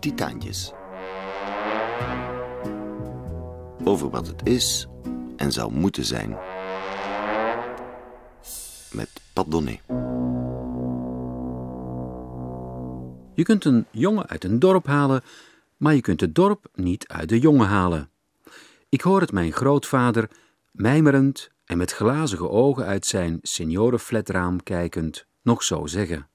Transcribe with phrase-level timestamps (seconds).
[0.00, 0.72] Titaantjes.
[3.84, 4.88] Over wat het is
[5.36, 6.38] en zou moeten zijn.
[8.92, 9.46] Met Pat.
[13.34, 15.22] Je kunt een jongen uit een dorp halen,
[15.76, 18.10] maar je kunt het dorp niet uit de jongen halen.
[18.88, 20.30] Ik hoor het mijn grootvader,
[20.70, 26.28] mijmerend en met glazige ogen uit zijn seniorenflatraam kijkend, nog zo zeggen.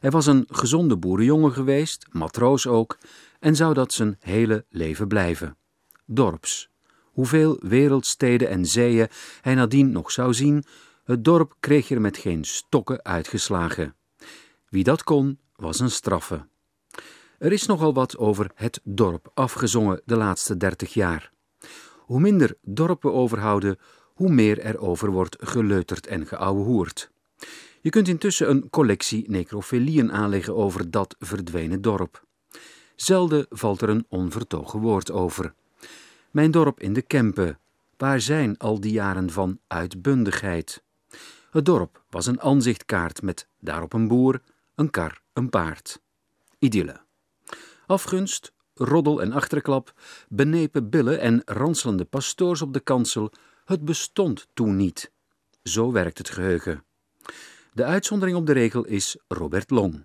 [0.00, 2.98] Hij was een gezonde boerenjongen geweest, matroos ook,
[3.40, 5.56] en zou dat zijn hele leven blijven.
[6.06, 6.68] Dorps.
[7.02, 9.08] Hoeveel wereldsteden en zeeën
[9.40, 10.64] hij nadien nog zou zien,
[11.04, 13.94] het dorp kreeg er met geen stokken uitgeslagen.
[14.68, 16.46] Wie dat kon, was een straffe.
[17.38, 21.32] Er is nogal wat over het dorp afgezongen de laatste dertig jaar.
[21.98, 23.78] Hoe minder dorpen overhouden,
[24.14, 27.10] hoe meer er over wordt geleuterd en geouwehoerd.
[27.82, 32.24] Je kunt intussen een collectie necrofilieën aanleggen over dat verdwenen dorp.
[32.96, 35.54] Zelden valt er een onvertogen woord over.
[36.30, 37.58] Mijn dorp in de Kempen,
[37.96, 40.82] waar zijn al die jaren van uitbundigheid?
[41.50, 44.40] Het dorp was een aanzichtkaart met daarop een boer,
[44.74, 46.00] een kar, een paard.
[46.58, 47.00] Idylle.
[47.86, 49.94] Afgunst, roddel en achterklap,
[50.28, 53.32] benepen billen en ranselende pastoors op de kansel,
[53.64, 55.10] het bestond toen niet.
[55.62, 56.84] Zo werkt het geheugen.
[57.80, 60.04] De uitzondering op de regel is Robert Long.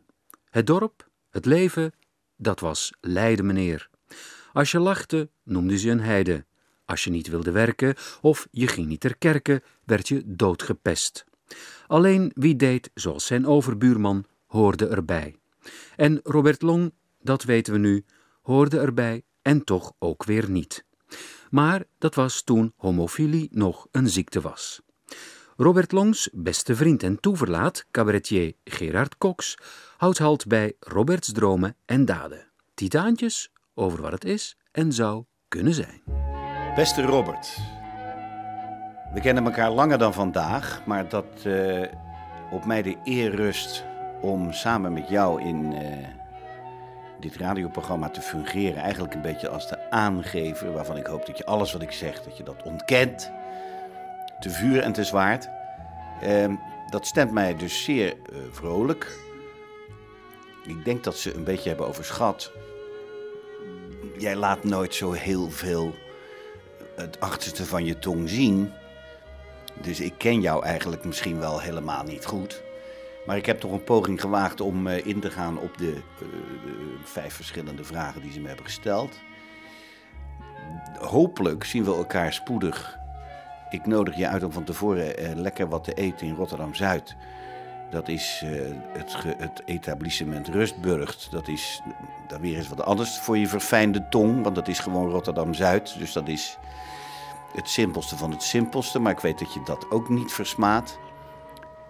[0.49, 1.93] Het dorp, het leven,
[2.35, 3.89] dat was Leiden, meneer.
[4.53, 6.45] Als je lachte, noemde ze een heide.
[6.85, 11.25] Als je niet wilde werken of je ging niet ter kerke, werd je doodgepest.
[11.87, 15.35] Alleen wie deed zoals zijn overbuurman, hoorde erbij.
[15.95, 18.05] En Robert Long, dat weten we nu,
[18.41, 20.85] hoorde erbij en toch ook weer niet.
[21.49, 24.81] Maar dat was toen homofilie nog een ziekte was.
[25.58, 29.58] Robert Longs beste vriend en toeverlaat, cabaretier Gerard Cox,
[29.98, 32.48] houdt halt bij Roberts dromen en daden.
[32.73, 36.02] Titaantjes over wat het is en zou kunnen zijn.
[36.76, 37.58] Beste Robert,
[39.14, 41.86] we kennen elkaar langer dan vandaag, maar dat uh,
[42.52, 43.86] op mij de eer rust
[44.21, 46.08] om samen met jou in uh,
[47.20, 48.82] dit radioprogramma te fungeren.
[48.82, 52.23] Eigenlijk een beetje als de aangever, waarvan ik hoop dat je alles wat ik zeg,
[52.23, 53.32] dat je dat ontkent.
[54.39, 55.49] Te vuur en te zwaard.
[56.23, 56.53] Uh,
[56.89, 59.17] dat stemt mij dus zeer uh, vrolijk.
[60.63, 62.51] Ik denk dat ze een beetje hebben overschat.
[64.17, 65.93] Jij laat nooit zo heel veel
[66.95, 68.71] het achterste van je tong zien.
[69.81, 72.63] Dus ik ken jou eigenlijk misschien wel helemaal niet goed.
[73.25, 76.27] Maar ik heb toch een poging gewaagd om uh, in te gaan op de uh,
[77.03, 79.19] vijf verschillende vragen die ze me hebben gesteld.
[80.99, 82.97] Hopelijk zien we elkaar spoedig.
[83.70, 87.15] Ik nodig je uit om van tevoren uh, lekker wat te eten in Rotterdam Zuid.
[87.89, 88.43] Dat is
[88.93, 91.27] het, het, etablissement Rustburgt.
[91.31, 91.81] Dat is
[92.27, 95.95] dan weer eens wat anders voor je verfijnde tong, want dat is gewoon Rotterdam Zuid.
[95.98, 96.58] Dus dat is
[97.53, 100.99] het simpelste van het simpelste, maar ik weet dat je dat ook niet versmaat.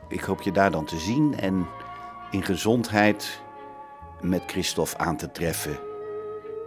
[0.07, 1.68] Ik hoop je daar dan te zien en
[2.31, 3.42] in gezondheid
[4.22, 5.80] met Christophe aan te treffen.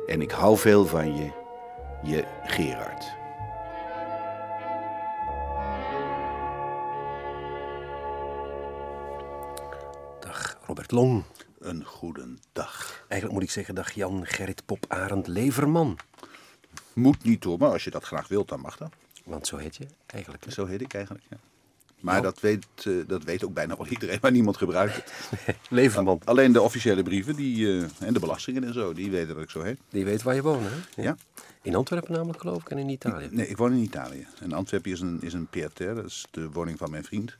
[0.07, 1.31] En ik hou veel van je,
[2.03, 3.18] je Gerard.
[10.69, 11.23] Robert Long.
[11.59, 13.05] Een goede dag.
[13.09, 15.99] Eigenlijk moet ik zeggen dag Jan Gerrit Pop Arend Leverman.
[16.93, 18.93] Moet niet hoor, maar als je dat graag wilt, dan mag dat.
[19.25, 20.45] Want zo heet je eigenlijk.
[20.45, 20.51] Hè?
[20.51, 21.37] Zo heet ik eigenlijk, ja.
[22.01, 25.13] Maar dat, weet, uh, dat weet ook bijna wel iedereen, maar niemand gebruikt het.
[25.69, 26.21] Leverman.
[26.25, 29.51] Alleen de officiële brieven die, uh, en de belastingen en zo, die weten dat ik
[29.51, 29.81] zo heet.
[29.89, 31.03] Die weet waar je woont, hè?
[31.03, 31.17] Ja.
[31.63, 33.29] In Antwerpen namelijk, geloof ik, en in Italië.
[33.31, 34.27] Nee, ik woon in Italië.
[34.41, 37.37] En Antwerpen is een, is een PRT, dat is de woning van mijn vriend.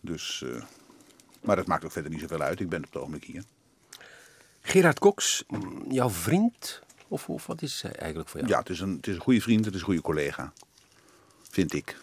[0.00, 0.62] Dus, uh,
[1.44, 2.60] maar dat maakt ook verder niet zoveel uit.
[2.60, 3.44] Ik ben op het ogenblik hier.
[4.60, 5.44] Gerard Cox,
[5.88, 6.82] jouw vriend?
[7.08, 8.52] Of, of wat is hij eigenlijk voor jou?
[8.52, 10.52] Ja, het is, een, het is een goede vriend, het is een goede collega.
[11.50, 11.96] Vind ik.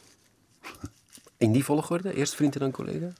[1.38, 2.14] In die volgorde?
[2.14, 3.14] Eerst vriend en dan collega?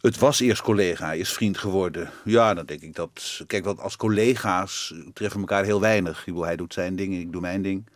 [0.00, 2.10] Het was eerst collega, is vriend geworden.
[2.24, 3.40] Ja, dan denk ik dat...
[3.46, 6.24] Kijk, want als collega's treffen elkaar heel weinig.
[6.24, 7.86] Hij doet zijn ding, ik doe mijn ding.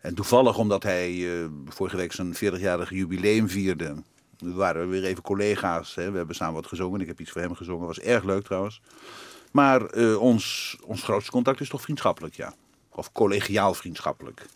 [0.00, 3.94] En toevallig, omdat hij uh, vorige week zijn 40-jarig jubileum vierde...
[4.38, 5.94] waren we weer even collega's.
[5.94, 6.10] Hè.
[6.10, 7.00] We hebben samen wat gezongen.
[7.00, 7.86] Ik heb iets voor hem gezongen.
[7.86, 8.80] was erg leuk trouwens.
[9.50, 12.54] Maar uh, ons, ons grootste contact is toch vriendschappelijk, ja.
[12.88, 14.46] Of collegiaal vriendschappelijk.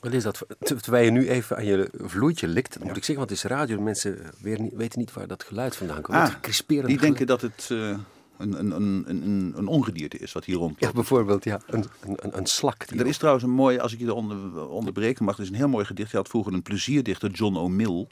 [0.00, 0.46] Wat is dat?
[0.58, 2.86] Terwijl je nu even aan je vloeitje likt, ja.
[2.86, 3.80] moet ik zeggen, want het is radio.
[3.80, 6.16] Mensen weer niet, weten niet waar dat geluid vandaan komt.
[6.16, 6.34] Ah,
[6.66, 7.98] die denken dat het uh,
[8.38, 10.80] een, een, een, een, een ongedierte is wat hier rond.
[10.80, 11.60] Ja, bijvoorbeeld, ja.
[11.66, 12.82] Een, een, een slak.
[12.82, 15.68] Er is trouwens een mooi, als ik je onder, onderbreken mag, er is een heel
[15.68, 16.10] mooi gedicht.
[16.10, 18.06] Je had vroeger een plezierdichter, John O'Mill.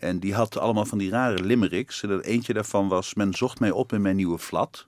[0.00, 2.02] En die had allemaal van die rare limericks.
[2.02, 4.86] En eentje daarvan was, men zocht mij op in mijn nieuwe flat.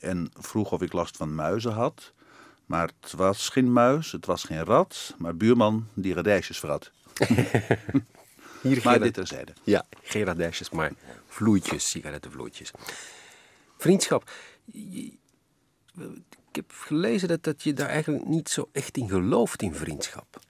[0.00, 2.12] En vroeg of ik last van muizen had.
[2.66, 6.90] Maar het was geen muis, het was geen rat, maar buurman die radijsjes vrat.
[7.18, 7.28] Hier
[8.62, 9.52] Maar Gerard- dit terzijde.
[9.64, 10.92] Ja, geen radijsjes, maar
[11.26, 12.70] vloeitjes, sigarettenvloeitjes.
[13.78, 14.30] Vriendschap.
[14.72, 15.16] Ik
[16.52, 20.40] heb gelezen dat, dat je daar eigenlijk niet zo echt in gelooft in vriendschap.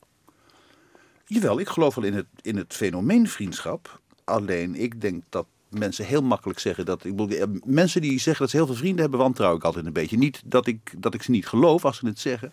[1.28, 4.00] Jawel, ik geloof wel in het, in het fenomeen vriendschap.
[4.24, 7.04] Alleen ik denk dat mensen heel makkelijk zeggen dat.
[7.04, 9.86] Ik bedoel, eh, mensen die zeggen dat ze heel veel vrienden hebben, wantrouw ik altijd
[9.86, 10.16] een beetje.
[10.16, 12.52] Niet dat ik, dat ik ze niet geloof als ze het zeggen.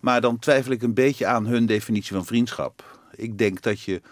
[0.00, 2.98] Maar dan twijfel ik een beetje aan hun definitie van vriendschap.
[3.14, 4.02] Ik denk dat je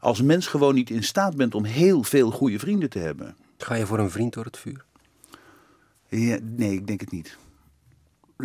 [0.00, 3.36] als mens gewoon niet in staat bent om heel veel goede vrienden te hebben.
[3.58, 4.84] Ga je voor een vriend door het vuur?
[6.08, 7.36] Ja, nee, ik denk het niet.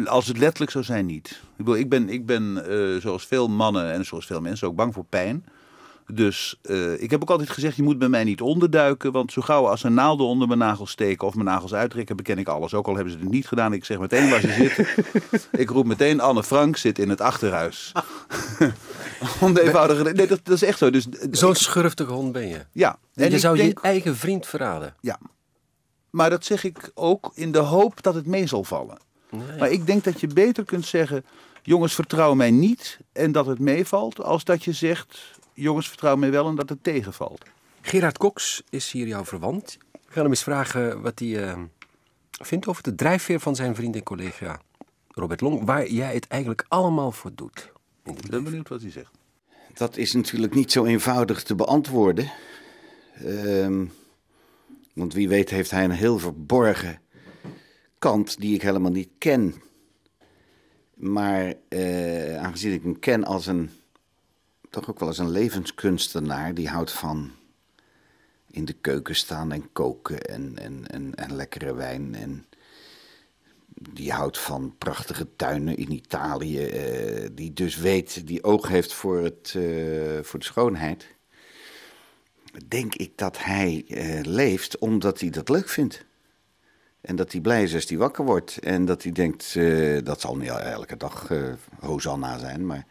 [0.06, 1.30] Als het letterlijk zou zijn, niet.
[1.30, 4.75] Ik, bedoel, ik ben, ik ben eh, zoals veel mannen en zoals veel mensen ook
[4.75, 5.45] bang voor pijn.
[6.07, 9.12] Dus eh, ik heb ook altijd gezegd, je moet bij mij niet onderduiken.
[9.12, 12.38] Want zo gauw als een naalden onder mijn nagels steken of mijn nagels uittrekken, beken
[12.38, 12.74] ik alles.
[12.74, 13.74] Ook al hebben ze het niet gedaan.
[13.74, 14.88] Ik zeg meteen waar ze zitten.
[15.62, 17.92] ik roep meteen, Anne Frank zit in het achterhuis.
[19.42, 20.04] Om de eenvoudige...
[20.04, 20.90] Nee, dat, dat is echt zo.
[20.90, 22.66] Dus, eh, Zo'n schurftige hond ben je.
[22.72, 22.98] ja.
[23.13, 24.95] En je ik zou denk- je eigen vriend verraden.
[25.01, 25.19] Ja.
[26.10, 28.98] Maar dat zeg ik ook in de hoop dat het mee zal vallen.
[29.59, 31.25] Maar ik denk dat je beter kunt zeggen:
[31.62, 36.31] jongens, vertrouw mij niet en dat het meevalt, als dat je zegt: jongens, vertrouw mij
[36.31, 37.45] wel en dat het tegenvalt.
[37.81, 39.77] Gerard Cox is hier jouw verwant.
[39.91, 41.59] We gaan hem eens vragen wat hij eh,
[42.30, 44.62] vindt over de drijfveer van zijn vriend en collega
[45.07, 45.65] Robert Long.
[45.65, 47.71] Waar jij het eigenlijk allemaal voor doet.
[48.03, 48.44] Ik ben leven.
[48.44, 49.12] benieuwd wat hij zegt.
[49.74, 52.31] Dat is natuurlijk niet zo eenvoudig te beantwoorden.
[53.13, 53.85] Ehm,
[54.94, 57.00] want wie weet heeft hij een heel verborgen
[58.03, 59.53] kant die ik helemaal niet ken.
[60.94, 63.69] Maar eh, aangezien ik hem ken als een,
[64.69, 67.31] toch ook wel als een levenskunstenaar, die houdt van
[68.50, 72.15] in de keuken staan en koken en, en, en, lekkere wijn.
[72.15, 72.45] En
[73.67, 76.65] die houdt van prachtige tuinen in Italië.
[76.65, 81.07] eh, die dus weet, die oog heeft voor, het, eh, voor de schoonheid.
[82.67, 83.85] Denk ik dat hij
[84.21, 86.06] leeft omdat hij dat leuk vindt.
[87.03, 88.57] En dat hij blij is als hij wakker wordt.
[88.57, 92.85] En dat hij denkt, eh, dat zal niet elke dag eh Hosanna zijn, maar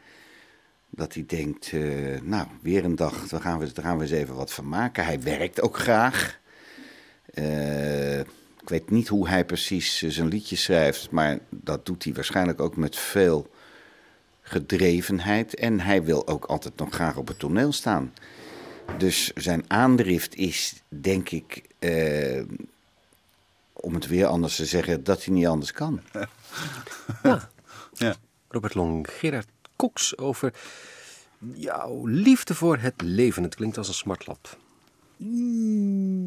[0.91, 4.13] dat hij denkt, eh, nou, weer een dag, daar gaan, we, daar gaan we eens
[4.13, 5.05] even wat van maken.
[5.05, 6.41] Hij werkt ook graag.
[8.61, 12.77] Ik weet niet hoe hij precies zijn liedjes schrijft, maar dat doet hij waarschijnlijk ook
[12.77, 13.51] met veel
[14.41, 15.55] gedrevenheid.
[15.55, 18.13] En hij wil ook altijd nog graag op het toneel staan.
[18.99, 21.63] Dus zijn aandrift is, denk ik,
[23.83, 26.01] om het weer anders te zeggen, dat hij niet anders kan.
[27.95, 28.15] Ja.
[28.49, 30.53] Robert Long, Gerard Cox over
[31.55, 33.43] jouw liefde voor het leven.
[33.43, 34.57] Het klinkt als een smartlap.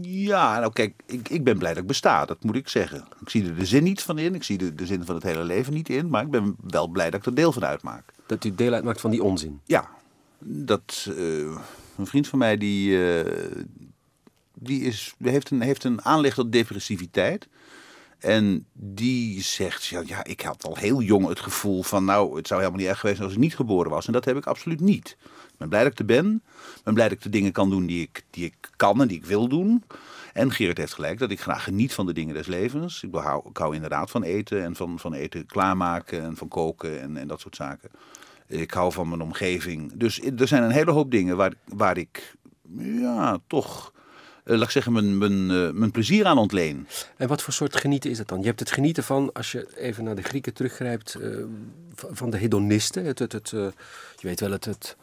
[0.02, 3.06] Ja, nou kijk, ik, ik ben blij dat ik besta, dat moet ik zeggen.
[3.22, 5.24] Ik zie er de zin niet van in, ik zie er de zin van het
[5.24, 8.14] hele leven niet in, maar ik ben wel blij dat ik er deel van uitmaak.
[8.26, 9.62] Dat u deel uitmaakt van die onzin.
[9.66, 9.90] Ja,
[10.40, 11.58] dat eh,
[11.98, 13.64] een vriend van mij die, eh,
[14.56, 17.48] die is, heeft, een, heeft een aanleg tot depressiviteit.
[18.20, 22.48] En die zegt, ja, ja, ik had al heel jong het gevoel van, nou, het
[22.48, 24.08] zou helemaal niet erg geweest zijn als ik niet geboren was.
[24.08, 25.18] En dat heb ik absoluut niet.
[25.24, 26.44] Ik ben blij dat ik er ben.
[26.76, 29.08] Ik ben blij dat ik de dingen kan doen die ik, die ik kan en
[29.08, 29.84] die ik wil doen.
[30.34, 33.04] En Gerrit heeft gelijk dat ik graag geniet van de dingen des levens.
[33.04, 37.02] Ik, hou, ik hou inderdaad van eten en van, van eten klaarmaken en van koken
[37.02, 37.90] en, en dat soort zaken.
[38.48, 39.92] Ik hou van mijn omgeving.
[39.96, 42.36] Dus er zijn een hele hoop dingen waar, waar ik
[42.78, 43.94] ja, toch,
[44.46, 46.88] laat ik zeggen, mijn, mijn, eh, mijn plezier aan ontleen.
[47.18, 48.40] En wat voor soort genieten is het dan?
[48.40, 51.30] Je hebt het genieten van, als je even naar de Grieken teruggrijpt, eh,
[51.96, 53.06] van de hedonisten.
[53.06, 53.60] Het, het, het, eh,
[54.16, 54.96] je weet wel, het, het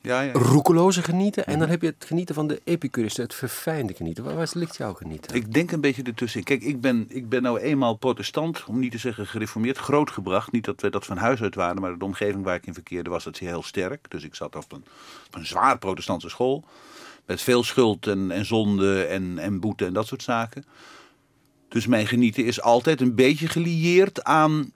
[0.00, 0.32] Ja, ja.
[0.32, 1.46] roekeloze genieten.
[1.46, 4.24] En dan heb je het genieten van de epicuristen, het verfijnde genieten.
[4.24, 5.36] Waar, waar ligt jouw genieten?
[5.36, 6.44] Ik denk een beetje ertussen.
[6.44, 10.52] Kijk, ik ben, ik ben nou eenmaal protestant, om niet te zeggen gereformeerd, grootgebracht.
[10.52, 13.10] Niet dat we dat van huis uit waren, maar de omgeving waar ik in verkeerde
[13.10, 14.10] was dat heel sterk.
[14.10, 14.84] Dus ik zat op een,
[15.26, 16.64] op een zwaar protestantse school.
[17.26, 20.64] Met veel schuld en, en zonde en, en boete en dat soort zaken.
[21.68, 24.72] Dus mijn genieten is altijd een beetje gelieerd aan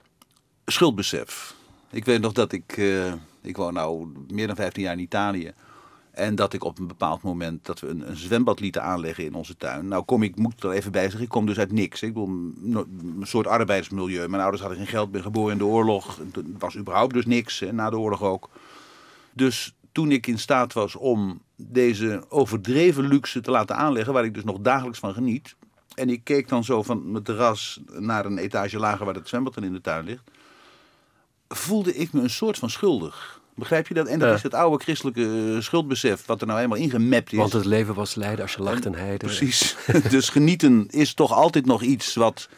[0.65, 1.55] schuldbesef.
[1.91, 5.53] Ik weet nog dat ik, eh, ik woon nou meer dan 15 jaar in Italië.
[6.11, 9.33] En dat ik op een bepaald moment dat we een, een zwembad lieten aanleggen in
[9.33, 9.87] onze tuin.
[9.87, 12.01] Nou kom ik, moet ik er even bij zeggen, ik kom dus uit niks.
[12.01, 14.27] Ik bedoel, een soort arbeidersmilieu.
[14.27, 16.17] Mijn ouders hadden geen geld, ben geboren in de oorlog.
[16.33, 18.49] Het was überhaupt dus niks, en na de oorlog ook.
[19.33, 24.33] Dus toen ik in staat was om deze overdreven luxe te laten aanleggen, waar ik
[24.33, 25.55] dus nog dagelijks van geniet.
[25.95, 29.53] En ik keek dan zo van mijn terras naar een etage lager waar het zwembad
[29.53, 30.23] dan in de tuin ligt.
[31.47, 33.41] Voelde ik me een soort van schuldig.
[33.55, 34.07] Begrijp je dat?
[34.07, 34.35] En dat Ja.
[34.35, 37.37] is het oude christelijke eh, schuldbesef, wat er nou eenmaal ingemapt is.
[37.37, 39.25] Want het leven was lijden als je lacht en heide.
[39.25, 39.75] Precies.
[40.09, 42.49] dus genieten is toch altijd nog iets wat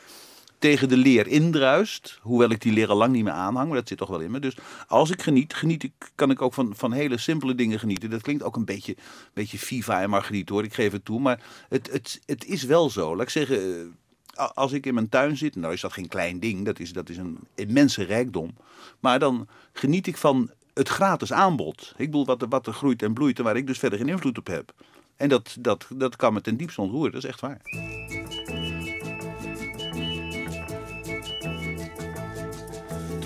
[0.59, 2.19] tegen de leer indruist.
[2.21, 4.31] Hoewel ik die leer al lang niet meer aanhang, maar dat zit toch wel in
[4.31, 4.39] me.
[4.39, 8.09] Dus als ik geniet, geniet ik, kan ik ook van, van hele simpele dingen genieten.
[8.09, 8.95] Dat klinkt ook een beetje,
[9.33, 11.19] beetje Viva en Margriet hoor, ik geef het toe.
[11.19, 13.15] Maar het, het, het is wel zo.
[13.15, 13.91] Laat ik zeggen,
[14.35, 16.93] eh, als ik in mijn tuin zit, nou is dat geen klein ding, dat is,
[16.93, 18.55] dat is een immense rijkdom.
[18.99, 21.93] Maar dan geniet ik van het gratis aanbod.
[21.97, 24.37] Ik bedoel, wat wat er groeit en bloeit en waar ik dus verder geen invloed
[24.37, 24.73] op heb.
[25.15, 27.61] En dat, dat, dat kan me ten diepste ontroeren, dat is echt waar.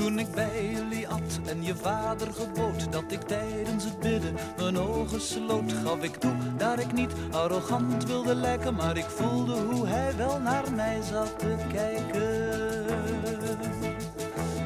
[0.01, 4.77] Toen ik bij jullie at en je vader gebood dat ik tijdens het bidden mijn
[4.77, 9.87] ogen sloot, gaf ik toe dat ik niet arrogant wilde lijken, maar ik voelde hoe
[9.87, 12.49] hij wel naar mij zat te kijken.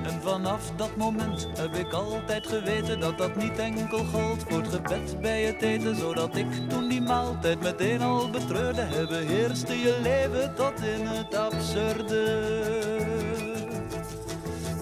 [0.03, 4.73] En vanaf dat moment heb ik altijd geweten dat dat niet enkel gold voor het
[4.73, 9.99] gebed bij het eten, zodat ik toen die maaltijd meteen al betreurde, hebben heerste je
[10.01, 13.14] leven tot in het absurde.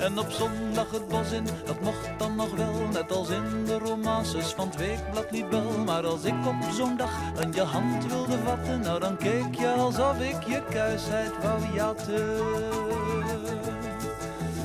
[0.03, 3.77] En op zondag het bos in, dat mocht dan nog wel, net als in de
[3.77, 5.77] romances van het weekblad Libel.
[5.85, 9.71] Maar als ik op zo'n dag aan je hand wilde vatten, nou dan keek je
[9.71, 12.41] alsof ik je kuisheid wou jatten.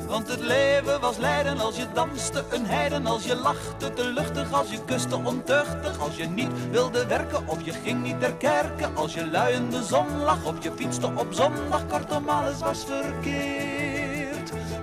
[0.07, 3.05] Want het leven was lijden als je danste, een heiden.
[3.05, 5.99] Als je lachte, te luchtig als je kuste, ontuchtig.
[5.99, 9.69] Als je niet wilde werken of je ging niet ter kerken, als je lui in
[9.69, 13.88] de zon lag of je fietste op zondag, kortom alles was verkeerd,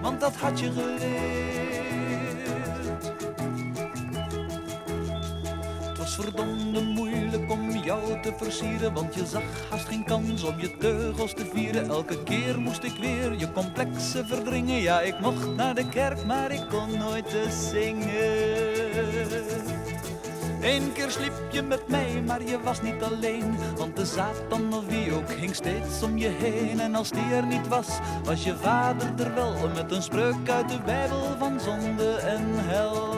[0.03, 1.85] want dat had je geleerd.
[5.89, 10.61] Het was verdomde moeilijk om jou te versieren, want je zag haast geen kans om
[10.61, 11.89] je teugels te vieren.
[11.89, 14.81] Elke keer moest ik weer je complexen verdringen.
[14.81, 19.76] Ja, ik mocht naar de kerk, maar ik kon nooit te zingen.
[20.67, 23.57] Eén keer sliep je met mij, maar je was niet alleen.
[23.77, 26.81] Want de Satan of wie ook hing steeds om je heen.
[26.81, 27.89] En als die er niet was,
[28.25, 29.55] was je vader er wel.
[29.75, 33.15] Met een spreuk uit de Bijbel van zonde en hel.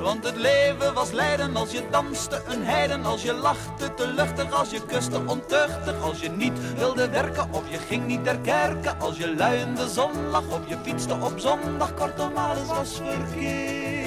[0.00, 4.52] Want het leven was lijden als je danste, een heiden als je lachte, te luchtig
[4.52, 9.00] als je kuste, ontuchtig als je niet wilde werken of je ging niet ter kerken,
[9.00, 13.00] als je lui in de zon lag of je fietste op zondag, kortom alles was
[13.04, 13.97] verkeerd,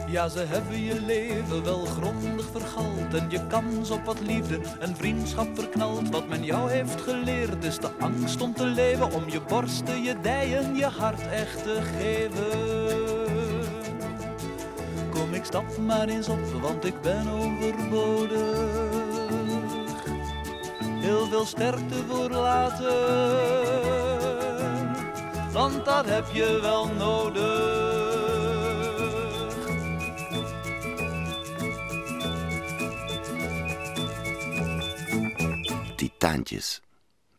[0.08, 4.96] Ja, ze hebben je leven wel grondig vergald En je kans op wat liefde en
[4.96, 6.10] vriendschap verknald.
[6.10, 10.16] Wat men jou heeft geleerd is de angst om te leven Om je borsten, je
[10.22, 12.58] dijen, je hart echt te geven.
[15.10, 18.88] Kom, ik stap maar eens op, want ik ben overbodig.
[21.00, 23.89] Heel veel sterkte voor later
[25.52, 27.88] Want dat heb je wel nodig
[35.96, 36.82] Titaantjes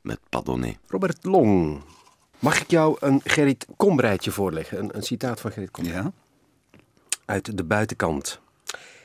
[0.01, 0.79] met Padonnet.
[0.87, 1.83] Robert Long,
[2.39, 4.79] mag ik jou een Gerrit Komrijtje voorleggen?
[4.79, 5.95] Een, een citaat van Gerrit Komrij.
[5.95, 6.13] Ja?
[7.25, 8.41] Uit de buitenkant.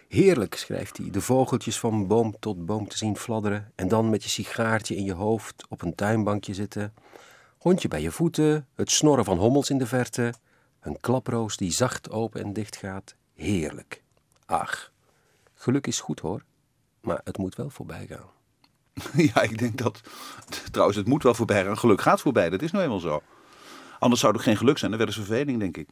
[0.08, 4.24] Heerlijk, schrijft hij, de vogeltjes van boom tot boom te zien fladderen en dan met
[4.24, 6.94] je sigaartje in je hoofd op een tuinbankje zitten.
[7.66, 10.34] Hondje bij je voeten, het snorren van hommels in de verte,
[10.80, 13.16] een klaproos die zacht open en dicht gaat.
[13.34, 14.04] Heerlijk.
[14.46, 14.92] Ach,
[15.54, 16.44] geluk is goed hoor,
[17.02, 18.30] maar het moet wel voorbij gaan.
[19.34, 20.02] Ja, ik denk dat.
[20.72, 21.78] Trouwens, het moet wel voorbij gaan.
[21.78, 23.22] Geluk gaat voorbij, dat is nou eenmaal zo.
[24.00, 25.90] Anders zou ook geen geluk zijn, dan werd het verveling, denk ik.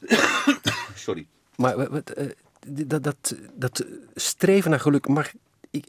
[0.94, 1.26] Sorry.
[1.56, 2.30] Maar wat, eh,
[2.68, 5.32] dat, dat, dat streven naar geluk mag.
[5.70, 5.86] Ik,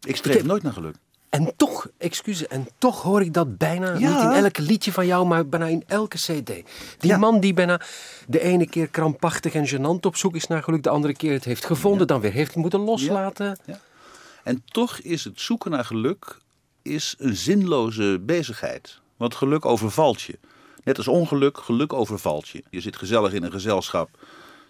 [0.00, 0.96] Ik streef heb- nooit naar geluk.
[1.30, 4.08] En toch, excuses, en toch hoor ik dat bijna Ja.
[4.08, 6.46] niet in elk liedje van jou, maar bijna in elke CD.
[6.46, 6.64] Die
[6.98, 7.16] Ja.
[7.18, 7.80] man die bijna
[8.26, 11.44] de ene keer krampachtig en gênant op zoek is naar geluk, de andere keer het
[11.44, 13.58] heeft gevonden, dan weer heeft moeten loslaten.
[14.44, 16.38] En toch is het zoeken naar geluk
[16.82, 18.98] is een zinloze bezigheid.
[19.16, 20.38] Want geluk overvalt je.
[20.84, 22.62] Net als ongeluk, geluk overvalt je.
[22.70, 24.08] Je zit gezellig in een gezelschap.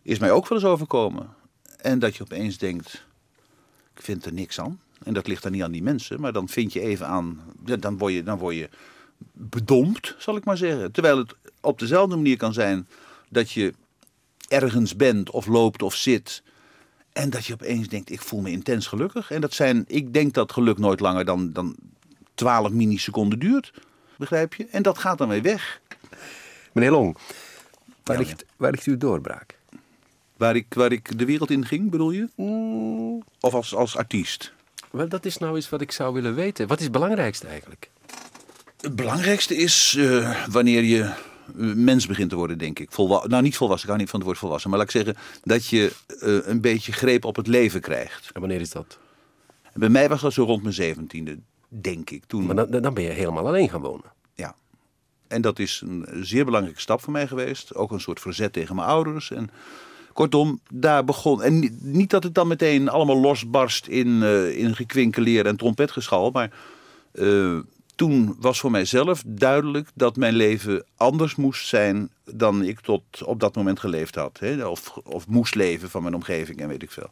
[0.02, 1.28] Is mij ook wel eens overkomen.
[1.76, 3.04] En dat je opeens denkt,
[3.94, 4.80] ik vind er niks aan.
[5.04, 7.76] En dat ligt dan niet aan die mensen, maar dan vind je even aan, ja,
[7.76, 8.68] dan word je, dan word je
[9.32, 10.92] bedompt, zal ik maar zeggen.
[10.92, 12.88] Terwijl het op dezelfde manier kan zijn
[13.28, 13.74] dat je
[14.48, 16.42] ergens bent of loopt of zit
[17.12, 19.30] en dat je opeens denkt, ik voel me intens gelukkig.
[19.30, 21.76] En dat zijn, ik denk dat geluk nooit langer dan, dan
[22.34, 23.72] 12 milliseconden duurt.
[24.16, 24.66] Begrijp je?
[24.70, 25.80] En dat gaat dan weer weg.
[26.72, 27.16] Meneer Long,
[28.04, 29.58] waar, Ja, ligt, waar ligt uw doorbraak?
[30.36, 32.28] Waar ik, waar ik de wereld in ging, bedoel je?
[32.34, 34.52] Mm, Of als, als artiest?
[34.90, 36.66] Wel, dat is nou eens wat ik zou willen weten.
[36.66, 37.90] Wat is het belangrijkste eigenlijk?
[38.80, 41.14] Het belangrijkste is eh, wanneer je eh,
[41.74, 42.92] mens begint te worden, denk ik.
[42.92, 44.70] Volwa nou, niet volwassen, ik hou niet van het woord volwassen.
[44.70, 48.30] Maar laat ik zeggen dat je eh, een beetje greep op het leven krijgt.
[48.32, 48.98] En wanneer is dat?
[49.72, 52.24] En bij mij was dat zo rond mijn zeventiende, denk ik.
[52.24, 54.12] Toen, Maar dan, dan ben je helemaal alleen gaan wonen.
[54.34, 54.54] ja.
[55.28, 57.74] En dat is een zeer belangrijke stap voor mij geweest.
[57.74, 59.30] Ook een soort verzet tegen mijn ouders.
[59.30, 59.50] En
[60.12, 61.42] kortom, daar begon.
[61.42, 66.30] En ni- niet dat het dan meteen allemaal losbarst in, eh in gekwinkeleer en trompetgeschal.
[66.30, 66.50] Maar
[67.12, 67.58] eh,
[67.94, 73.40] toen was voor mijzelf duidelijk dat mijn leven anders moest zijn dan ik tot op
[73.40, 74.38] dat moment geleefd had.
[74.38, 74.66] Hè?
[74.66, 77.10] Of, of moest leven van mijn omgeving en weet ik veel.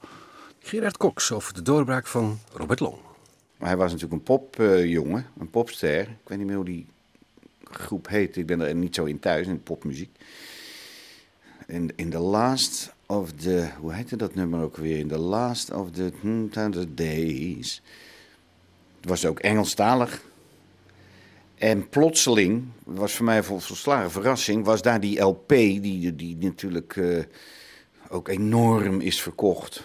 [0.58, 2.96] Gerard Cox over de doorbraak van Robert Long.
[3.58, 6.00] Maar hij was natuurlijk een popjongen, een popster.
[6.00, 6.86] Ik weet niet meer hoe die
[7.64, 8.36] groep heet.
[8.36, 10.10] Ik ben er niet zo in thuis, in popmuziek.
[11.68, 13.68] In, in the last of the...
[13.80, 14.98] Hoe heette dat nummer ook weer?
[14.98, 16.50] In the last of the, hmm,
[16.94, 17.82] days.
[19.00, 20.22] Het was ook Engelstalig.
[21.54, 26.36] En plotseling, was voor mij een vol- volslagen verrassing, was daar die LP, die, die
[26.36, 27.22] natuurlijk eh,
[28.08, 29.82] ook enorm is verkocht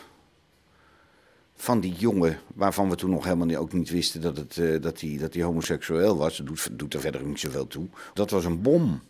[1.56, 5.02] van die jongen, waarvan we toen nog helemaal niet, ook niet wisten dat, eh, dat,
[5.02, 6.38] hij, dat hij homoseksueel was.
[6.38, 7.88] Dat doet, doet er verder niet zoveel toe.
[8.14, 9.02] Dat was een bom.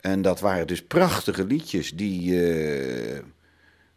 [0.00, 2.42] En dat waren dus prachtige liedjes die...
[2.42, 3.22] eh,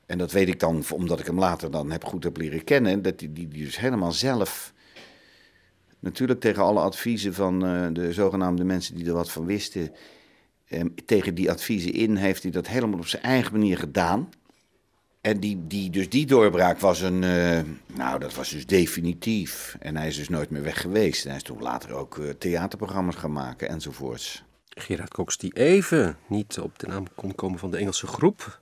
[0.05, 3.01] en dat weet ik dan, omdat ik hem later dan heb goed heb leren kennen.
[3.01, 4.73] Dat die, die, dus helemaal zelf...
[5.99, 9.91] Natuurlijk tegen alle adviezen van eh, de zogenaamde mensen die er wat van wisten...
[10.67, 14.29] eh, tegen die adviezen in heeft hij dat helemaal op zijn eigen manier gedaan.
[15.21, 17.23] En die, die, dus die doorbraak was een.
[17.23, 17.61] eh,
[17.95, 19.77] nou, dat was dus definitief.
[19.79, 21.23] En hij is dus nooit meer weg geweest.
[21.23, 24.43] En hij is toen later ook theaterprogramma's gaan maken enzovoorts.
[24.73, 28.59] Gerard Cox die even niet op de naam kon komen van de Engelse groep.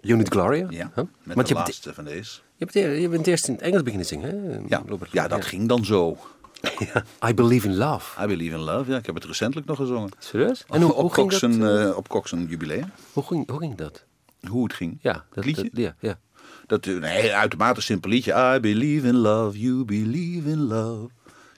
[0.00, 0.66] Unit Gloria.
[0.70, 1.04] Ja, Huh?
[1.22, 2.40] met Want de je, laatste van deze.
[2.56, 4.58] je, bent, je bent eerst in het Engels beginnen zingen, hè?
[4.68, 5.12] Ja, Robert?
[5.12, 6.16] ja dat ging dan zo.
[7.28, 8.22] I Believe in Love.
[8.22, 10.10] I Believe in Love, ja, ik heb het recentelijk nog gezongen.
[10.18, 10.64] Serieus?
[10.68, 12.90] En hoe, op, hoe, ging Cox dat, een, eh, eh, op Cox een jubileum.
[13.12, 14.04] hoe, ging, hoe ging dat?
[14.48, 14.98] Hoe het ging.
[15.00, 15.62] Ja, dat liedje?
[15.62, 16.18] dat- ja, ja.
[16.66, 18.54] Dat een heel uitermate simpel liedje.
[18.56, 21.08] I believe in love, you believe in love.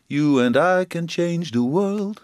[0.06, 2.22] You and I can change the world.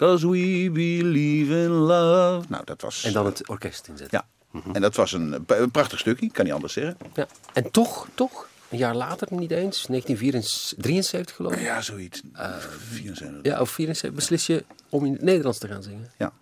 [0.00, 2.46] Cause we believe in love.
[2.48, 3.04] Nou, dat was...
[3.04, 4.24] En dan het orkest inzetten.
[4.52, 6.96] Ja, en dat was een, een prachtig stukje, kan niet anders zeggen.
[7.14, 7.26] Ja.
[7.52, 11.60] En toch, toch, een jaar later niet eens, 1973 geloof ik.
[11.60, 12.22] Ja, zoiets.
[12.32, 13.38] 74.
[13.42, 16.10] Ja, of 74, beslis je om in het Nederlands te gaan zingen.
[16.18, 16.32] Ja.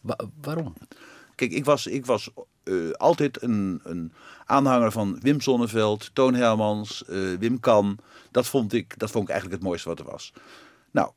[0.00, 0.74] Wa- waarom?
[1.34, 2.30] Kijk, ik was, ik was
[2.62, 4.12] eh, altijd een, een
[4.44, 7.98] aanhanger van Wim Sonneveld, Toon Hermans, eh, Wim Kan.
[8.30, 10.32] Dat vond, ik, dat vond ik eigenlijk het mooiste wat er was.
[10.90, 11.10] Nou,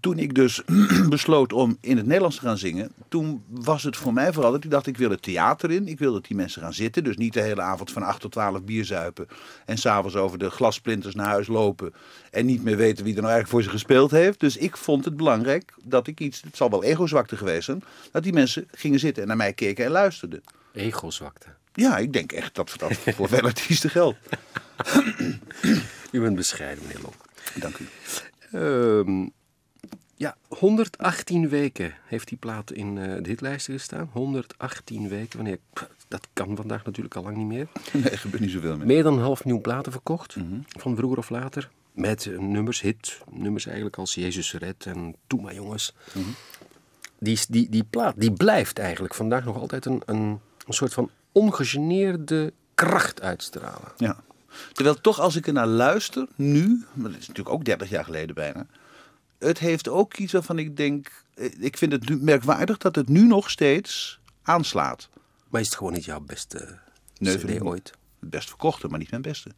[0.00, 0.62] toen ik dus
[1.08, 4.64] besloot om in het Nederlands te gaan zingen, toen was het voor mij vooral dat
[4.64, 5.88] ik dacht, ik wil het theater in.
[5.88, 7.04] Ik wil dat die mensen gaan zitten.
[7.04, 9.28] Dus niet de hele avond van 8 tot 12 bier zuipen.
[9.64, 11.94] En s'avonds over de glasplinters naar huis lopen.
[12.30, 14.40] En niet meer weten wie er nou eigenlijk voor ze gespeeld heeft.
[14.40, 18.22] Dus ik vond het belangrijk dat ik iets, het zal wel ego-zwakte geweest zijn, dat
[18.22, 20.42] die mensen gingen zitten en naar mij keken en luisterden.
[20.72, 21.46] Ego-zwakte.
[21.72, 24.18] Ja, ik denk echt dat dat voor veel artiesten geldt.
[26.10, 27.14] U bent bescheiden, meneer Lok.
[27.54, 27.88] Dank u.
[28.52, 29.26] Ehm,
[30.14, 34.08] ja, 118 weken heeft die plaat in eh, de hitlijsten gestaan.
[34.12, 35.36] 118 weken.
[35.36, 37.68] Wanneer, pff, dat kan vandaag natuurlijk al lang niet meer.
[37.92, 38.86] Nee, er gebeurt niet zoveel meer.
[38.86, 40.36] Meer dan een half miljoen platen verkocht.
[40.66, 41.70] Van vroeger of later.
[41.92, 43.18] Met eh, nummers, hit.
[43.30, 45.94] Nummers eigenlijk als Jezus Red en Doe maar jongens.
[47.18, 50.18] die, is- die, die plaat die blijft eigenlijk vandaag nog altijd een, een,
[50.66, 53.92] een soort van ongegeneerde kracht uitstralen.
[53.96, 54.16] Ja.
[54.72, 58.04] Terwijl toch als ik er naar luister, nu, maar dat is natuurlijk ook 30 jaar
[58.04, 58.66] geleden bijna.
[59.38, 63.08] Het heeft ook iets waarvan ik denk, eh, ik vind het nu merkwaardig dat het
[63.08, 65.08] nu nog steeds aanslaat.
[65.48, 66.78] Maar is het gewoon niet jouw beste
[67.18, 67.92] Nee, CD ooit?
[68.20, 69.50] Het best verkochte, maar niet mijn beste.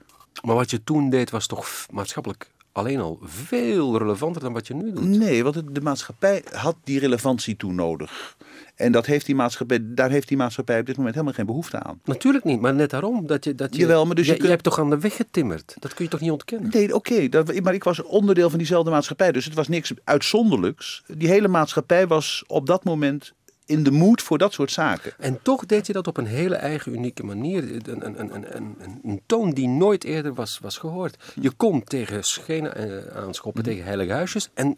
[0.42, 4.74] Maar wat je toen deed was toch maatschappelijk alleen al veel relevanter dan wat je
[4.74, 5.04] nu doet.
[5.04, 8.36] Nee, want de maatschappij had die relevantie toen nodig.
[8.74, 11.78] En dat heeft die maatschappij, daar heeft die maatschappij op dit moment helemaal geen behoefte
[11.82, 12.00] aan.
[12.04, 13.26] Natuurlijk niet, maar net daarom.
[13.26, 15.16] Dat je, dat je, Jawel, maar dus je kunt- jij hebt toch aan de weg
[15.16, 15.76] getimmerd?
[15.78, 16.70] Dat kun je toch niet ontkennen?
[16.72, 17.28] Nee, oké,
[17.62, 19.32] maar ik was onderdeel van diezelfde maatschappij.
[19.32, 21.02] Dus het was niks uitzonderlijks.
[21.06, 23.32] Die hele maatschappij was op dat moment
[23.70, 25.12] in de moed voor dat soort zaken.
[25.18, 27.62] En toch deed je dat op een hele eigen, unieke manier.
[27.62, 31.16] Een, een, een, een, een, een toon die nooit eerder was, was gehoord.
[31.40, 34.50] Je kon tegen schenen eh, aanschoppen, tegen heilige huisjes.
[34.54, 34.76] En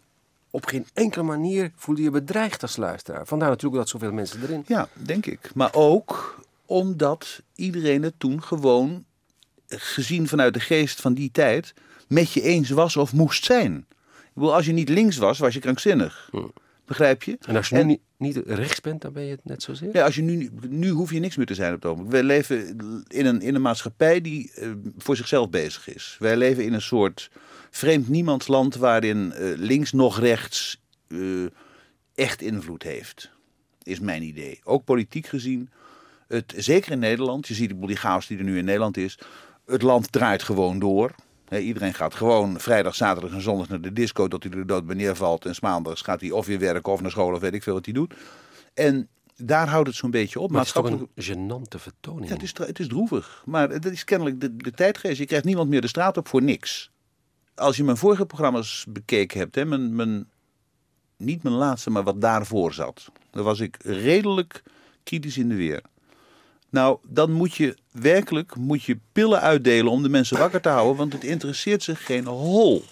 [0.49, 3.25] op geen enkele manier voelde je bedreigd als luisteraar.
[3.25, 4.63] Vandaar natuurlijk dat zoveel mensen erin.
[4.67, 5.51] Ja, denk ik.
[5.53, 9.05] Maar ook omdat iedereen het toen gewoon,
[9.67, 11.73] gezien vanuit de geest van die tijd,
[12.07, 13.85] met je eens was of moest zijn.
[14.23, 16.29] Ik bedoel, als je niet links was, was je krankzinnig.
[16.85, 17.37] Begrijp je?
[17.45, 19.89] En als je nu niet, niet rechts bent, dan ben je het net zozeer.
[19.93, 22.11] Ja, als je nu, nu hoef je niks meer te zijn op het ogenblik.
[22.11, 26.15] Wij leven in een, in een maatschappij die eh, voor zichzelf bezig is.
[26.19, 27.29] Wij leven in een soort
[27.69, 31.19] vreemd niemandsland waarin eh, links nog rechts eh,
[32.15, 33.31] echt invloed heeft.
[33.83, 34.59] Is mijn idee.
[34.63, 35.69] Ook politiek gezien.
[36.27, 37.47] Het, zeker in Nederland.
[37.47, 39.19] Je ziet die chaos die er nu in Nederland is.
[39.65, 41.15] Het land draait gewoon door.
[41.61, 44.95] Iedereen gaat gewoon vrijdag, zaterdag en zondag naar de disco tot hij er dood bij
[44.95, 45.45] neervalt.
[45.45, 47.85] En maandags gaat hij of weer werken of naar school of weet ik veel wat
[47.85, 48.13] hij doet.
[48.73, 50.49] En daar houdt het zo'n beetje op.
[50.51, 52.27] Maar het is toch een gênante vertoning?
[52.27, 53.43] Ja, het, is, het is droevig.
[53.45, 55.17] Maar het is kennelijk de, de tijdgeest.
[55.17, 56.91] Je krijgt niemand meer de straat op voor niks.
[57.55, 60.29] Als je mijn vorige programma's bekeken hebt, hè, mijn, mijn,
[61.17, 63.11] niet mijn laatste, maar wat daarvoor zat.
[63.31, 64.63] Dan was ik redelijk
[65.03, 65.81] kritisch in de weer.
[66.73, 70.95] Nou, dan moet je werkelijk moet je pillen uitdelen om de mensen wakker te houden,
[70.95, 72.83] want het interesseert ze geen hol.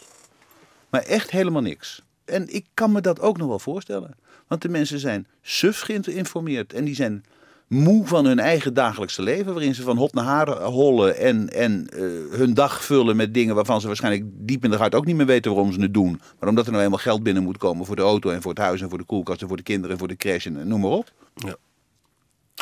[0.90, 2.02] Maar echt helemaal niks.
[2.26, 4.16] En ik kan me dat ook nog wel voorstellen.
[4.48, 7.24] Want de mensen zijn suf geïnformeerd en die zijn
[7.68, 11.88] moe van hun eigen dagelijkse leven, waarin ze van hot naar haar hollen en, en
[11.94, 15.16] uh, hun dag vullen met dingen waarvan ze waarschijnlijk diep in de hart ook niet
[15.16, 16.22] meer weten waarom ze het doen.
[16.40, 18.60] Maar omdat er nou eenmaal geld binnen moet komen voor de auto en voor het
[18.60, 20.82] huis en voor de koelkast en voor de kinderen en voor de crash en noem
[20.82, 21.12] maar op.
[21.36, 21.56] Ja.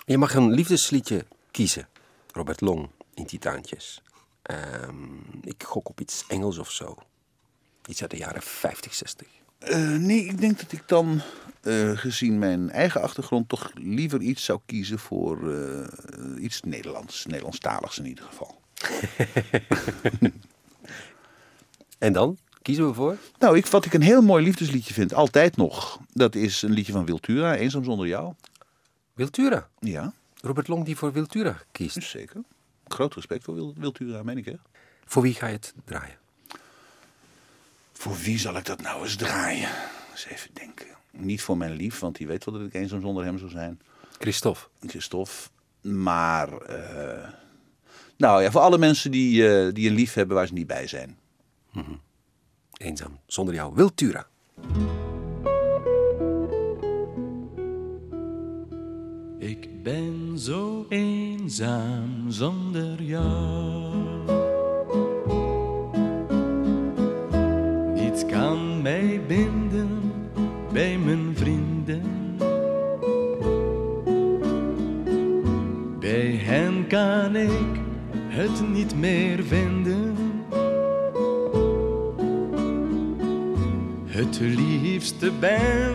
[0.05, 1.87] Je mag een liefdesliedje kiezen,
[2.33, 4.01] Robert Long in Titaantjes.
[4.87, 6.97] Um, ik gok op iets Engels of zo.
[7.85, 9.27] Iets uit de jaren 50, 60.
[9.59, 11.21] Uh, nee, ik denk dat ik dan,
[11.63, 17.25] uh, gezien mijn eigen achtergrond, toch liever iets zou kiezen voor uh, iets Nederlands.
[17.25, 18.61] Nederlandstaligs in ieder geval.
[21.97, 22.37] en dan?
[22.61, 23.17] Kiezen we voor?
[23.39, 26.91] Nou, ik, wat ik een heel mooi liefdesliedje vind, altijd nog, dat is een liedje
[26.91, 28.33] van Wiltura, Eenzaam zonder jou.
[29.19, 29.69] Wiltura?
[29.79, 30.13] Ja.
[30.41, 32.03] Robert Long die voor Wiltura kiest?
[32.03, 32.41] Zeker.
[32.87, 34.53] Groot respect voor Wiltura, meen ik hè.
[35.05, 36.17] Voor wie ga je het draaien?
[37.93, 39.69] Voor wie zal ik dat nou eens draaien?
[40.11, 40.85] Eens even denken.
[41.11, 43.81] Niet voor mijn lief, want die weet wel dat ik eenzaam zonder hem zou zijn.
[44.19, 44.67] Christophe.
[44.87, 45.33] Christophe.
[45.81, 47.29] Maar, uh,
[48.17, 50.87] nou ja, voor alle mensen die, uh, die een lief hebben waar ze niet bij
[50.87, 51.17] zijn.
[51.71, 52.01] Mm -hmm.
[52.77, 53.75] Eenzaam zonder jou.
[53.75, 54.27] Wiltura.
[59.89, 63.93] Ben zo eenzaam zonder jou.
[67.93, 70.01] Niets kan mij binden
[70.71, 72.01] bij mijn vrienden.
[75.99, 77.79] Bij hen kan ik
[78.27, 80.15] het niet meer vinden.
[84.05, 85.93] Het liefste ben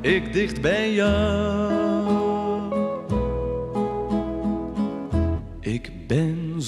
[0.00, 1.97] ik dicht bij jou.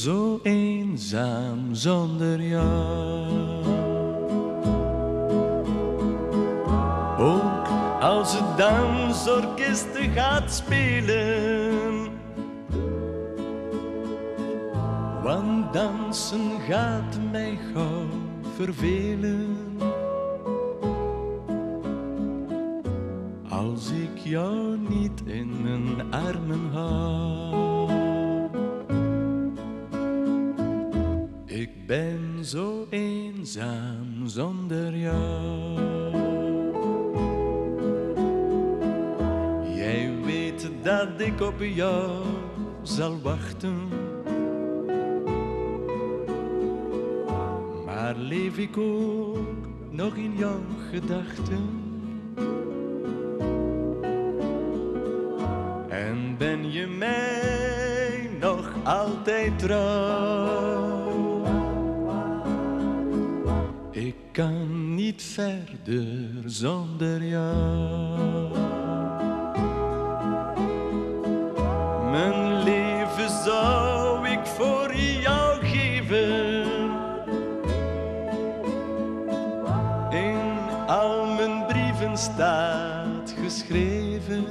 [0.00, 3.64] Zo eenzaam zonder jou.
[7.18, 7.68] Ook
[8.00, 12.08] als het dansorkest gaat spelen.
[15.22, 18.08] Want dansen gaat mij gauw
[18.56, 19.56] vervelen.
[23.48, 27.59] Als ik jou niet in mijn armen hou.
[31.90, 35.80] Ben zo eenzaam zonder jou.
[39.74, 42.10] Jij weet dat ik op jou
[42.82, 43.88] zal wachten.
[47.86, 51.68] Maar leef ik ook nog in jouw gedachten?
[55.88, 60.29] En ben je mij nog altijd trouw?
[65.40, 68.50] Verder zonder jou.
[72.10, 76.64] Mijn leven zou ik voor jou geven.
[80.10, 84.44] In al mijn brieven staat geschreven.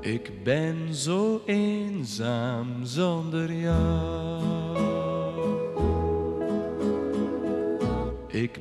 [0.00, 4.17] Ik ben zo eenzaam zonder jou.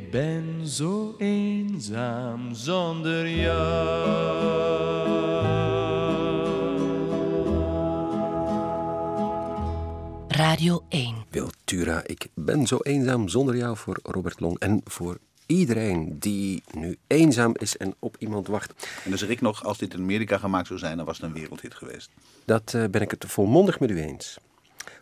[0.08, 4.58] Ik ben zo eenzaam zonder jou.
[10.28, 11.16] Radio 1.
[11.30, 16.98] Wiltura, ik ben zo eenzaam zonder jou voor Robert Long en voor iedereen die nu
[17.08, 18.88] eenzaam is en op iemand wacht.
[19.04, 21.26] En dan zeg ik nog, als dit in Amerika gemaakt zou zijn, dan was het
[21.26, 22.10] een wereldhit geweest.
[22.46, 24.38] Dat uh, ben ik het volmondig met u eens.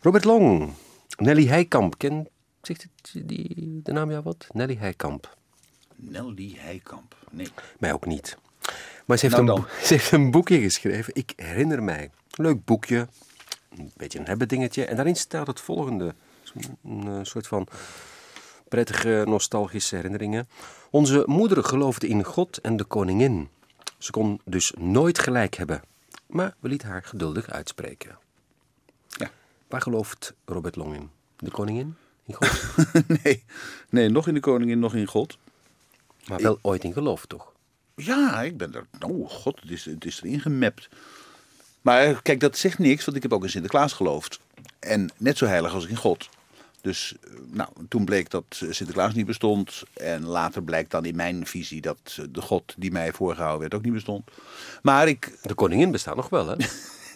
[0.02, 0.74] Robert Long,
[1.18, 2.28] Nelly Heikamp, ken,
[2.66, 4.48] zegt het, die, de naam jou wat?
[4.52, 5.38] Nelly Heikamp.
[5.96, 7.48] Nelly Heikamp, nee.
[7.80, 8.38] Mij ook niet.
[9.06, 12.10] Maar ze heeft, nou een, ze heeft een boekje geschreven, ik herinner mij.
[12.30, 13.08] Leuk boekje,
[13.70, 14.86] een beetje een hebben dingetje.
[14.86, 16.16] En daarin staat het volgende.
[16.84, 17.68] Een, een soort van
[18.68, 20.48] Prettige nostalgische herinneringen.
[20.90, 23.50] Onze moeder geloofde in God en de koningin.
[23.98, 25.82] Ze kon dus nooit gelijk hebben.
[26.28, 28.18] Maar we lieten haar geduldig uitspreken.
[29.08, 29.32] Ja.
[29.68, 31.10] Waar gelooft Robert Long in?
[31.38, 31.96] De koningin?
[32.26, 32.76] In God?
[33.24, 33.44] nee,
[33.90, 35.38] nee, nog in de koningin, nog in God.
[36.28, 37.54] maar wel ooit in geloofd, toch?
[37.96, 38.86] Ja, ik ben er.
[39.00, 40.90] Oh god, het is, het is erin gemapt.
[41.82, 44.40] Maar eh, kijk, dat zegt niks, want ik heb ook in Sinterklaas geloofd.
[44.80, 46.30] En net zo heilig als in God.
[46.82, 49.84] Dus eh, nou, toen bleek dat Sinterklaas niet bestond.
[49.94, 53.84] En later blijkt dan in mijn visie dat de God die mij voorgehouden werd ook
[53.84, 54.30] niet bestond.
[54.82, 56.56] Maar ik, De koningin bestaat nog wel, hè?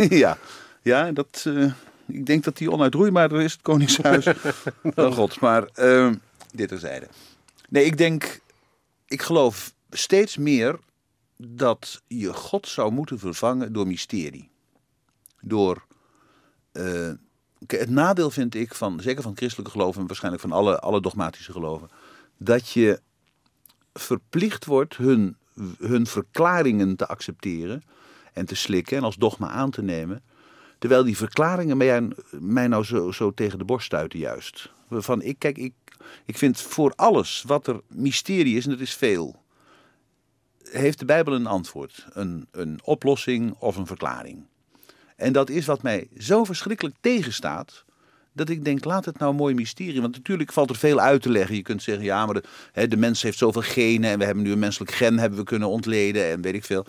[0.23, 0.37] ja,
[0.81, 1.71] ja dat, eh,
[2.09, 4.25] ik denk dat die onuitroeibaarder is, het Koningshuis,
[4.95, 5.39] dan God.
[5.39, 6.11] Maar eh,
[6.51, 7.07] dit terzijde.
[7.69, 8.39] Nee, ik denk,
[9.07, 10.79] ik geloof steeds meer
[11.37, 14.49] dat je God zou moeten vervangen door mysterie.
[15.41, 15.85] Door,
[16.71, 17.11] eh,
[17.67, 21.51] het nadeel vind ik van, zeker van christelijke geloven en waarschijnlijk van alle, alle dogmatische
[21.51, 21.89] geloven,
[22.37, 23.01] dat je
[23.93, 25.37] verplicht wordt hun,
[25.79, 27.83] hun verklaringen te accepteren
[28.33, 30.23] en te slikken en als dogma aan te nemen.
[30.79, 34.71] Terwijl die verklaringen mij, mij nou zo, zo tegen de borst stuiten juist.
[34.89, 35.73] Van, ik, kijk, ik,
[36.25, 39.43] ik vind voor alles wat er mysterie is, en dat is veel,
[40.63, 42.05] heeft de Bijbel een antwoord.
[42.09, 44.45] Een, een oplossing of een verklaring.
[45.15, 47.83] En dat is wat mij zo verschrikkelijk tegenstaat.
[48.33, 50.01] Dat ik denk, laat het nou een mooi mysterie.
[50.01, 51.55] Want natuurlijk valt er veel uit te leggen.
[51.55, 54.09] Je kunt zeggen, ja, maar de, hè, de mens heeft zoveel genen.
[54.09, 56.25] En we hebben nu een menselijk gen hebben we kunnen ontleden.
[56.25, 56.85] En weet ik veel.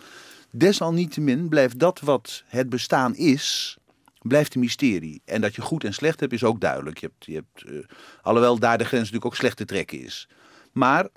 [0.51, 3.79] Desalniettemin blijft dat wat het bestaan is,
[4.23, 5.23] blijft een mysterie.
[5.25, 6.99] En dat je goed en slecht hebt is ook duidelijk.
[6.99, 10.29] Je hebt, je hebt, eh, alhoewel daar de grens natuurlijk ook slecht te trekken is.
[10.73, 11.09] Maar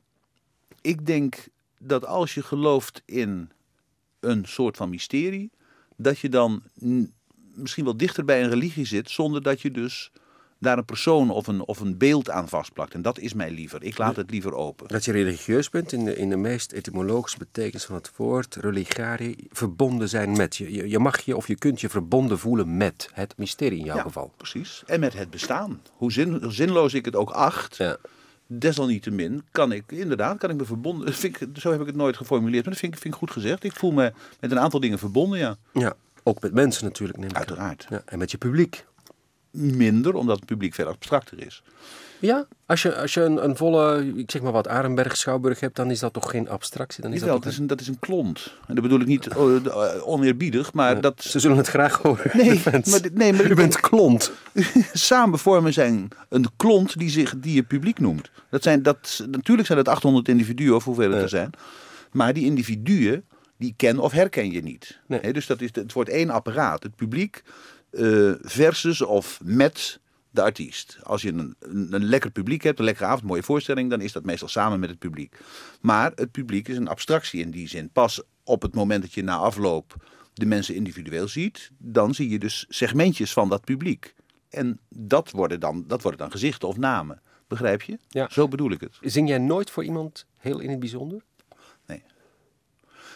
[0.82, 3.52] ik denk dat als je gelooft in
[4.20, 5.52] een soort van mysterie,
[5.98, 6.63] dat je dan
[7.56, 10.12] misschien wel dichter bij een religie zit, zonder dat je dus
[10.63, 12.93] daar een persoon of een, of een beeld aan vastplakt.
[12.93, 13.84] En dat is mij liever.
[13.84, 14.88] Ik laat het liever open.
[14.88, 19.36] Dat je religieus bent in de, in de meest etymologische betekenis van het woord, religare,
[19.52, 20.56] verbonden zijn met.
[20.56, 23.95] Je, je, mag je of je kunt je verbonden voelen met het mysterie in jouw
[23.95, 24.32] Ja, geval.
[24.38, 24.84] precies.
[24.86, 25.82] En met het bestaan.
[25.93, 27.97] Hoe zin, zinloos ik het ook acht, Ja.
[28.47, 31.13] desalniettemin kan ik inderdaad kan ik me verbonden.
[31.23, 33.32] Vind ik, zo heb ik het nooit geformuleerd, maar dat vind ik, vind ik goed
[33.32, 33.63] gezegd.
[33.63, 35.56] Ik voel me met een aantal dingen verbonden, ja.
[35.73, 37.36] ja, ook met mensen natuurlijk, neem ik.
[37.38, 37.86] Uiteraard.
[37.89, 38.86] Ja, en met je publiek.
[39.54, 41.63] Minder, omdat het publiek veel abstracter is.
[42.20, 45.76] Ja, als je, als je een, een volle, ik zeg maar wat, Arenberg Schouwburg hebt,
[45.76, 47.04] dan is dat toch geen abstractie?
[47.04, 48.54] Dan is Jawel, dat is een, dat is een klont.
[48.68, 52.38] En dat bedoel ik niet oh, eh, oneerbiedig, maar dat Ze zullen het graag horen.
[52.38, 52.82] Nee, maar
[53.13, 54.32] nee, maar U bent klont.
[54.94, 58.32] samen vormen zijn een klont die, zich, die je publiek noemt.
[58.50, 61.50] Dat zijn, dat, natuurlijk zijn het 800 individuen of hoeveel het er zijn.
[62.12, 63.26] Maar die individuen,
[63.58, 65.00] die ken of herken je niet.
[65.08, 65.34] Nee.
[65.34, 66.84] Dus dat is, het wordt één apparaat.
[66.84, 67.44] Het publiek
[67.94, 70.98] eh, versus of met de artiest.
[71.04, 74.02] Als je een, een, een lekker publiek hebt, een lekkere avond, een mooie voorstelling, dan
[74.02, 75.38] is dat meestal samen met het publiek.
[75.82, 77.90] Maar het publiek is een abstractie in die zin.
[77.90, 79.96] Pas op het moment dat je na afloop
[80.34, 84.14] de mensen individueel ziet, dan zie je dus segmentjes van dat publiek.
[84.50, 87.22] En dat worden dan, dat worden dan gezichten of namen.
[87.48, 87.98] Begrijp je?
[88.10, 88.28] Ja.
[88.32, 88.98] Zo bedoel ik het.
[89.02, 91.22] Zing jij nooit voor iemand heel in het bijzonder?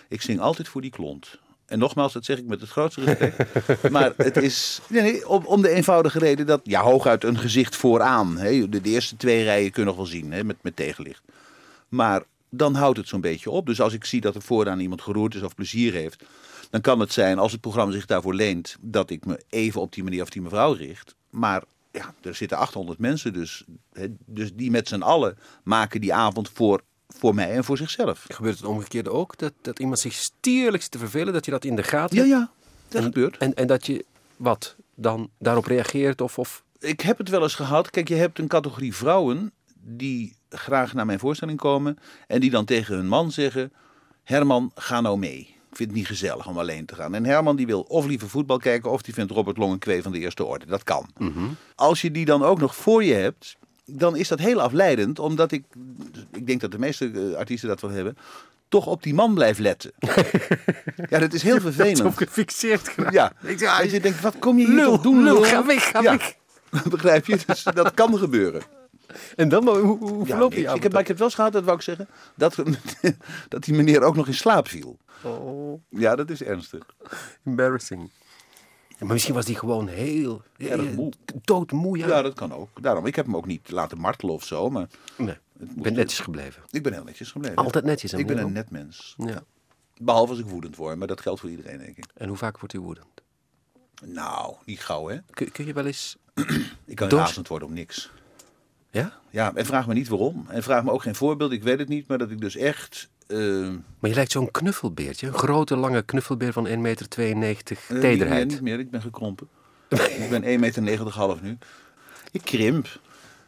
[0.08, 1.40] Ik zing altijd voor die klont.
[1.67, 3.89] En nogmaals, dat zeg ik met het grootste respect.
[3.91, 7.75] maar het is nee, nee, om, om de eenvoudige reden dat, ja, hooguit een gezicht
[7.75, 8.38] vooraan.
[8.38, 11.21] Hè, de, eerste twee rijen kun je nog wel zien hè, met, met tegenlicht.
[11.89, 13.65] Maar dan houdt het zo'n beetje op.
[13.65, 16.23] Dus als ik zie dat er vooraan iemand geroerd is of plezier heeft,
[16.69, 19.93] dan kan het zijn, als het programma zich daarvoor leent, dat ik me even op
[19.93, 21.15] die meneer of die mevrouw richt.
[21.30, 26.13] Maar ja, er zitten 800 mensen, dus, hè, dus die met z'n allen maken die
[26.13, 28.26] avond voor, voor mij en voor zichzelf.
[28.28, 29.38] Gebeurt het omgekeerde ook?
[29.38, 32.22] Dat, dat iemand zich stierlijk zit te vervelen, dat je dat in de gaten Ja,
[32.22, 32.34] hebt?
[32.34, 32.50] ja,
[32.89, 33.38] dat gebeurt.
[33.38, 36.39] En, en dat je, wat, dan daarop reageert of...
[36.39, 37.89] of ik heb het wel eens gehad.
[37.89, 41.98] Kijk, je hebt een categorie vrouwen die graag naar mijn voorstelling komen.
[42.28, 43.72] En die dan tegen hun man zeggen:
[44.24, 45.39] Herman, ga nou mee.
[45.70, 47.15] Ik vind het niet gezellig om alleen te gaan.
[47.15, 48.91] En Herman die wil of liever voetbal kijken.
[48.91, 50.65] of die vindt Robert Long een kwee van de eerste orde.
[50.65, 51.10] Dat kan.
[51.76, 53.58] Als je die dan ook nog voor je hebt.
[53.88, 55.19] Dan is dat heel afleidend.
[55.19, 55.63] Omdat ik.
[56.32, 58.17] Ik denk dat de meeste eh, artiesten dat wel hebben.
[58.69, 59.91] toch op die man blijf letten.
[61.10, 61.97] ja, dat is heel vervelend.
[61.97, 63.60] Zo gefixeerd geraakt.
[63.60, 65.23] Ja, als je denkt, wat kom je hier Lul, toch doen?
[65.23, 66.12] lul, ga weg, ga Ja.
[66.17, 66.36] weg.
[66.89, 67.38] Begrijp je?
[67.45, 68.62] Dus dat kan gebeuren.
[69.36, 71.36] En dan, hoe, hoe Ja, verloopt ik, die ik heb, maar ik heb wel eens
[71.36, 72.56] gehad, dat wou ik zeggen, dat,
[73.50, 74.97] dat die meneer ook nog in slaap viel.
[75.21, 76.84] Oh, Ja, dat is ernstig.
[77.45, 78.10] embarrassing.
[78.99, 81.12] Maar misschien was die gewoon heel, Erg heel moe.
[81.43, 81.97] doodmoe.
[81.97, 82.07] Ja.
[82.07, 82.81] Ja, dat kan ook.
[82.81, 86.19] Daarom, ik heb hem ook niet laten martelen of zo, maar Nee, ik ben netjes
[86.19, 86.63] gebleven.
[86.71, 87.57] ik ben heel netjes gebleven.
[87.57, 88.13] Altijd netjes.
[88.13, 89.13] en Ik ben een net mens.
[89.17, 89.43] Ja.
[90.01, 92.05] Behalve als ik woedend word, maar dat geldt voor iedereen, denk ik.
[92.13, 93.07] En hoe vaak wordt u woedend?
[94.05, 95.17] Nou, niet gauw, hè.
[95.29, 96.17] Kun, kun je wel eens...
[96.86, 98.12] Ik kan Doos- razend worden om niks.
[98.91, 99.19] Ja?
[99.29, 100.45] Ja, en vraag me niet waarom.
[100.49, 102.07] En vraag me ook geen voorbeeld, ik weet het niet.
[102.07, 103.10] Maar dat ik dus echt...
[103.28, 105.28] eh, Maar je lijkt zo'n knuffelbeertje.
[105.28, 107.78] Een grote, lange knuffelbeer van 1,92 meter.
[107.88, 108.48] Eh, Tederheid.
[108.48, 109.48] niet meer, ik ben gekrompen.
[110.24, 111.58] ik ben 1,90 meter half nu.
[112.32, 113.00] Ik krimp.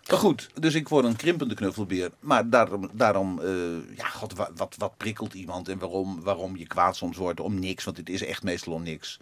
[0.10, 2.12] Maar goed, dus ik word een krimpende knuffelbeer.
[2.20, 6.68] Maar daarom, daarom eh, ja, god, wat, wat, wat prikkelt iemand en waarom, waarom je
[6.68, 9.20] kwaad soms wordt om niks, want het is echt meestal om niks.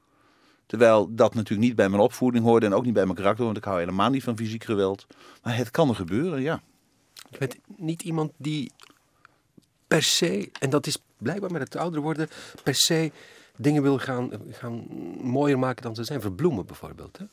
[0.65, 3.57] Terwijl dat natuurlijk niet bij mijn opvoeding hoorde en ook niet bij mijn karakter, want
[3.57, 5.07] ik hou helemaal niet van fysiek geweld.
[5.43, 6.61] Maar het kan er gebeuren, ja.
[7.29, 8.71] Je bent niet iemand die
[9.87, 12.29] per se, en dat is blijkbaar met het ouder worden,
[12.63, 13.11] per se
[13.55, 14.85] dingen wil gaan, gaan
[15.21, 16.21] mooier maken dan ze zijn.
[16.21, 17.17] Verbloemen bijvoorbeeld.
[17.17, 17.25] Hè?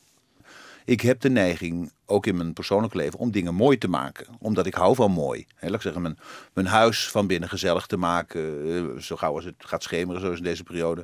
[0.85, 4.27] Ik heb de neiging, ook in mijn persoonlijk leven, om dingen mooi te maken.
[4.39, 5.45] Omdat ik hou van mooi.
[5.55, 6.17] He, laat zeggen, mijn,
[6.53, 8.41] mijn huis van binnen gezellig te maken.
[8.95, 11.03] eh, Zo gauw als het gaat schemeren, zoals in deze periode.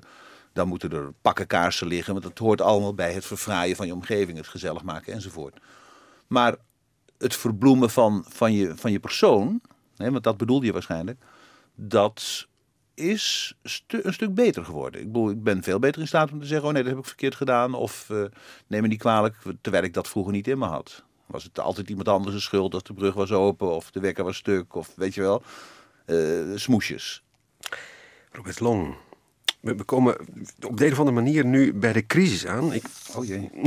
[0.53, 2.13] Dan moeten er pakken kaarsen liggen.
[2.13, 4.37] Want dat hoort allemaal bij het verfraaien van je omgeving.
[4.37, 5.57] Het gezellig maken enzovoort.
[6.27, 6.55] Maar
[7.17, 9.61] het verbloemen van, van, je, van je persoon,
[9.95, 11.19] want dat bedoelde je waarschijnlijk.
[11.75, 12.47] Dat
[12.93, 15.01] is stu- een stuk beter geworden.
[15.01, 17.01] Ik, bedoel, ik ben veel beter in staat om te zeggen: oh nee, dat heb
[17.01, 17.73] ik verkeerd gedaan.
[17.73, 18.23] Of eh,
[18.67, 21.03] neem me niet kwalijk, terwijl ik dat vroeger niet in me had.
[21.25, 24.23] Was het altijd iemand anders de schuld of de brug was open of de wekker
[24.23, 25.43] was stuk of weet je wel,
[26.05, 27.23] eh, smoesjes.
[28.31, 28.95] Robert Long.
[29.59, 30.15] We, we komen
[30.61, 32.73] op de een of andere manier nu bij de crisis aan.
[32.73, 32.83] Ik,
[33.15, 33.49] Oh jee.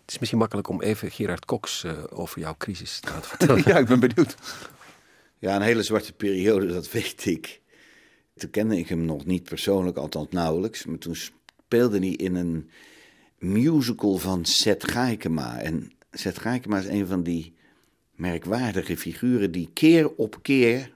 [0.00, 3.62] het is misschien makkelijk om even Gerard Cox eh, over jouw crisis te laten vertellen.
[3.66, 4.36] ja, ik ben benieuwd.
[5.38, 7.60] Ja, een hele zwarte periode, dat weet ik.
[8.34, 10.84] Toen kende ik hem nog niet persoonlijk, althans nauwelijks.
[10.84, 12.70] Maar toen speelde hij in een
[13.38, 15.60] musical van Seth Gaikema.
[15.60, 17.54] En Seth Gaikema is een van die
[18.14, 20.92] merkwaardige figuren die keer op keer,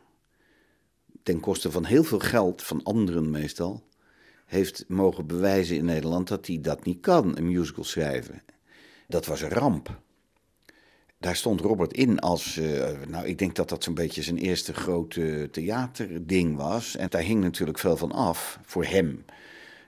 [1.22, 3.82] ten koste van heel veel geld, van anderen meestal,
[4.46, 8.42] heeft mogen bewijzen in Nederland dat hij dat niet kan, een musical schrijven.
[9.08, 10.00] Dat was een ramp.
[11.22, 14.74] Daar stond Robert in als, eh, nou ik denk dat dat zo'n beetje zijn eerste
[14.74, 16.96] grote theaterding was.
[16.96, 19.24] En daar hing natuurlijk veel van af voor hem.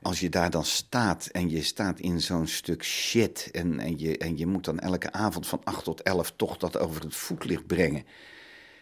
[0.02, 4.18] Als je daar dan staat en je staat in zo'n stuk shit en, en, je,
[4.18, 7.66] en je moet dan elke avond van 8 tot 11 toch dat over het voetlicht
[7.66, 8.04] brengen.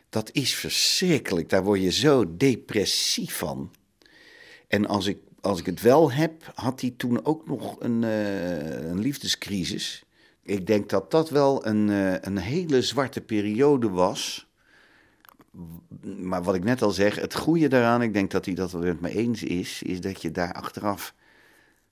[0.08, 3.70] Dat is verschrikkelijk, daar word je zo depressief van.
[4.68, 8.88] En als ik, als ik het wel heb, had hij toen ook nog een, eh,
[8.88, 10.04] een liefdescrisis.
[10.42, 14.50] Ik denk dat dat wel een, eh, een hele zwarte periode was.
[16.00, 18.82] Maar wat ik net al zeg, het goede daaraan, ik denk dat hij dat wel
[18.82, 21.14] met me eens is, is dat je daar achteraf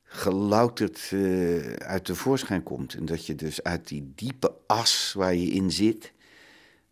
[0.05, 2.95] gelouterd eh, uit de voorschijn komt.
[2.95, 6.13] En dat je dus uit die diepe as waar je in zit,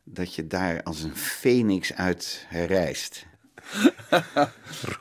[0.04, 3.26] dat je daar als een phoenix uit herrijst.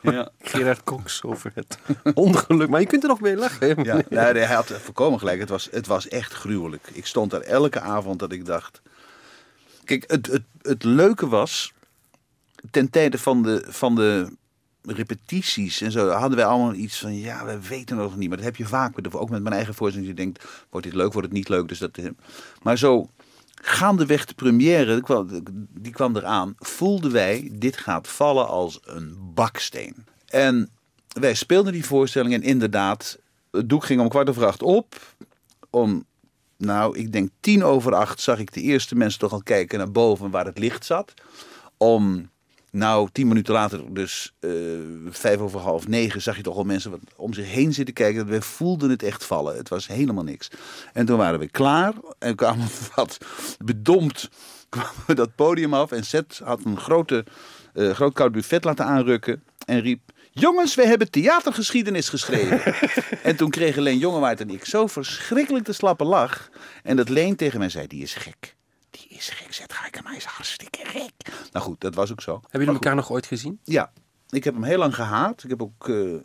[0.01, 0.29] Ja.
[0.41, 1.77] Gerard Cox over het
[2.13, 2.69] ongeluk.
[2.69, 3.83] Maar je kunt er nog mee lachen.
[3.83, 5.39] Ja, nee, hij had voorkomen gelijk.
[5.39, 6.89] Het was, het was echt gruwelijk.
[6.93, 8.81] Ik stond daar elke avond dat ik dacht.
[9.83, 11.73] Kijk, het, het, het leuke was.
[12.71, 14.35] Ten tijde van de, van de
[14.81, 17.15] repetities en zo hadden wij allemaal iets van.
[17.15, 18.27] Ja, we weten nog niet.
[18.27, 19.15] Maar dat heb je vaak.
[19.15, 20.09] Ook met mijn eigen voorstelling.
[20.09, 21.67] Je denkt: wordt dit leuk, wordt het niet leuk?
[21.67, 21.99] Dus dat,
[22.61, 23.09] maar zo.
[23.61, 29.17] Gaandeweg de première, die kwam, die kwam eraan, voelden wij, dit gaat vallen als een
[29.33, 30.05] baksteen.
[30.25, 30.69] En
[31.07, 33.19] wij speelden die voorstelling en inderdaad,
[33.51, 35.15] het doek ging om kwart over acht op.
[35.69, 36.05] Om,
[36.57, 39.91] nou, ik denk tien over acht zag ik de eerste mensen toch al kijken naar
[39.91, 41.13] boven waar het licht zat.
[41.77, 42.29] Om,
[42.71, 44.51] nou, tien minuten later, dus eh,
[45.09, 48.27] vijf over half negen, zag je toch al mensen wat om zich heen zitten kijken.
[48.27, 49.57] We voelden het echt vallen.
[49.57, 50.49] Het was helemaal niks.
[50.93, 53.17] En toen waren we klaar en kwamen we wat
[53.65, 54.29] bedompt
[54.69, 55.91] kwamen we dat podium af.
[55.91, 57.25] En Seth had een grote,
[57.73, 60.01] eh, groot koud buffet laten aanrukken en riep...
[60.31, 62.75] Jongens, we hebben theatergeschiedenis geschreven.
[63.23, 66.49] en toen kregen Leen Jongewaard en ik zo verschrikkelijk de slappe lach.
[66.83, 68.56] En dat Leen tegen mij zei, die is gek.
[69.17, 71.11] Is gek, Zet Gaikema is hartstikke gek.
[71.51, 72.31] Nou goed, dat was ook zo.
[72.33, 73.59] Hebben jullie elkaar nog ooit gezien?
[73.63, 73.91] Ja,
[74.29, 75.43] ik heb hem heel lang gehaat.
[75.43, 75.89] Ik heb ook.
[75.89, 76.15] eh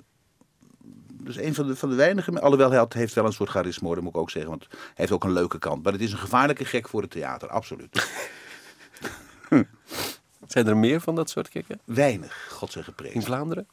[1.25, 2.41] dus een van de, van de weinigen.
[2.41, 4.51] Alhoewel hij heeft wel een soort charisma, dat moet ik ook zeggen.
[4.51, 5.83] Want hij heeft ook een leuke kant.
[5.83, 8.09] Maar het is een gevaarlijke gek voor het theater, absoluut.
[10.47, 11.81] Zijn er meer van dat soort gekken?
[11.85, 13.23] Weinig, God zij In geprezen.
[13.23, 13.67] Vlaanderen?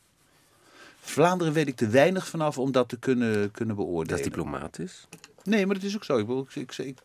[0.99, 4.20] Vlaanderen weet ik te weinig vanaf om dat te kunnen, kunnen Dat beoordelen.
[4.20, 5.07] is diplomatisch.
[5.50, 6.18] Nee, maar dat is ook zo.
[6.18, 6.97] Ik, bedoel, ik, ik, ik-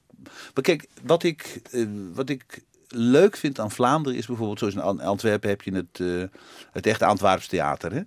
[0.54, 4.80] maar kijk, wat ik, eh, wat ik leuk vind aan Vlaanderen is bijvoorbeeld, zoals in
[4.80, 6.38] An- Antwerpen heb je het, eh,
[6.72, 7.92] het echte Antwerps theater.
[7.92, 8.02] Hè?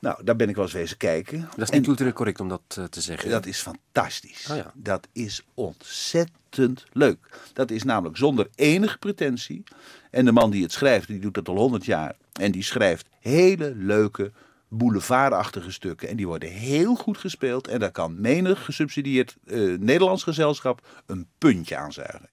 [0.00, 1.40] Nou, daar ben ik wel eens wezen kijken.
[1.56, 3.30] Dat is niet cultureel correct om dat eh, te zeggen.
[3.30, 4.48] Dat is fantastisch.
[4.50, 4.72] Oh ja.
[4.74, 7.18] Dat is ontzettend leuk.
[7.52, 9.62] Dat is namelijk zonder enige pretentie.
[10.10, 12.16] En de man die het schrijft, die doet dat al honderd jaar.
[12.32, 14.32] En die schrijft hele leuke,
[14.68, 16.08] boulevardachtige stukken.
[16.08, 17.68] En die worden heel goed gespeeld.
[17.68, 22.28] En daar kan menig gesubsidieerd eh, Nederlands gezelschap een puntje aan zuigen.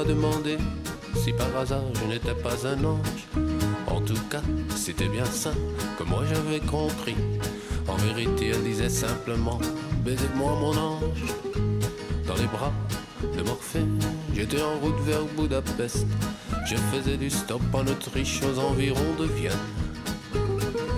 [0.00, 0.56] M'a demandé
[1.14, 3.26] si par hasard je n'étais pas un ange.
[3.86, 4.40] En tout cas,
[4.74, 5.52] c'était bien ça
[5.98, 7.16] que moi j'avais compris.
[7.86, 9.58] En vérité, elle disait simplement
[10.02, 11.24] Baisez-moi mon ange.
[12.26, 12.72] Dans les bras
[13.36, 13.84] de Morphée,
[14.34, 16.06] j'étais en route vers Budapest.
[16.66, 19.66] Je faisais du stop en Autriche aux environs de Vienne.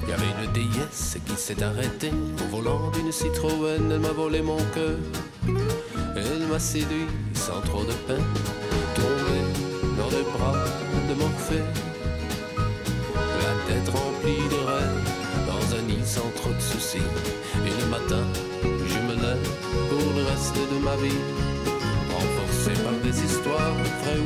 [0.04, 2.12] Il y avait une déesse qui s'est arrêtée
[2.44, 3.90] au volant d'une Citroën.
[3.90, 4.98] Elle m'a volé mon cœur.
[6.14, 8.51] Elle m'a séduit sans trop de peine.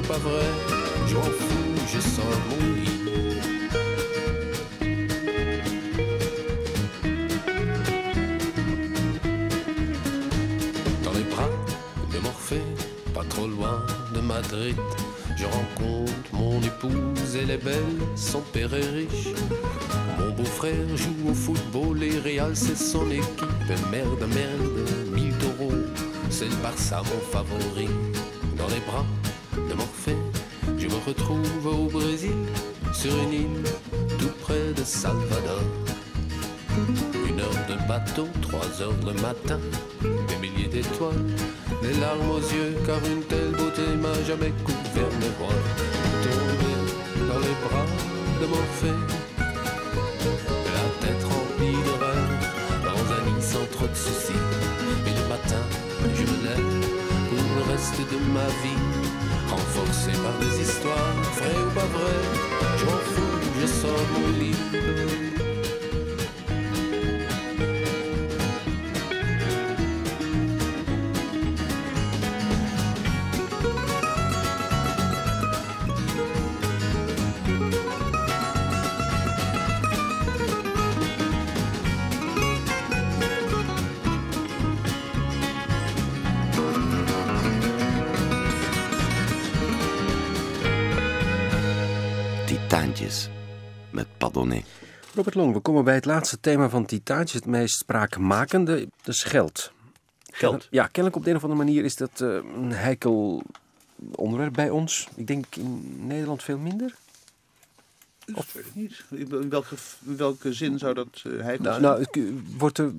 [0.08, 0.54] Pas vraies.
[1.08, 2.82] Je m'en fous, je sors mon lit.
[11.02, 11.48] dans les bras
[12.12, 12.62] de Morphée,
[13.14, 13.84] pas trop loin
[14.14, 14.76] de Madrid.
[15.36, 19.28] Je rencontre mon épouse, elle est belle, son père est riche.
[20.18, 23.42] Mon beau-frère joue au football et Real c'est son équipe.
[23.90, 25.74] Merde, merde, 1000 euros,
[26.30, 27.88] c'est le Barça mon favori.
[28.56, 29.04] Dans les bras
[30.78, 32.36] je me retrouve au Brésil,
[32.92, 33.64] sur une île,
[34.18, 35.62] tout près de Salvador.
[37.28, 39.58] Une heure de bateau, trois heures le matin,
[40.02, 41.24] des milliers d'étoiles,
[41.82, 45.66] des larmes aux yeux, car une telle beauté m'a jamais couvert mes voiles.
[46.22, 46.72] Tombé
[47.28, 47.86] dans les bras
[48.40, 49.00] de Morphée,
[50.76, 52.34] la tête remplie de rêves,
[52.84, 54.42] dans un lit sans trop de soucis.
[55.06, 55.62] Et le matin,
[56.14, 56.86] je me lève
[57.28, 59.05] pour le reste de ma vie,
[59.56, 62.26] renforcé par des histoires, vraies ou pas vraies.
[62.78, 65.35] Je m'en fous, je sors mon lit.
[95.16, 99.72] Robert Long, we komen bij het laatste thema van Titaantjes, het meest spraakmakende, dus geld.
[100.24, 100.68] Geld.
[100.70, 103.42] Ja, kennelijk op de een of andere manier is dat eh, een heikel
[104.14, 105.08] onderwerp bij ons.
[105.14, 106.94] Ik denk in Nederland veel minder.
[108.34, 109.04] Of weet ik niet.
[109.10, 109.74] In welke,
[110.06, 112.22] in welke zin zou dat uh, hij Nou, nou, ik-
[112.58, 112.92] wordt er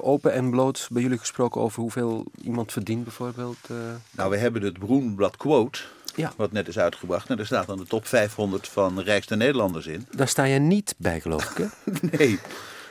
[0.00, 3.56] open en bloot bij jullie gesproken over hoeveel iemand verdient bijvoorbeeld?
[3.68, 3.76] eh?
[4.10, 5.78] Nou, we hebben het Broenblad Quote,
[6.14, 6.32] Ja.
[6.36, 7.30] wat net is uitgebracht.
[7.30, 10.06] En daar staat dan de top 500 van rijkste Nederlanders in.
[10.10, 11.92] Daar sta je niet bij, geloof ik, hè?
[12.18, 12.38] Nee,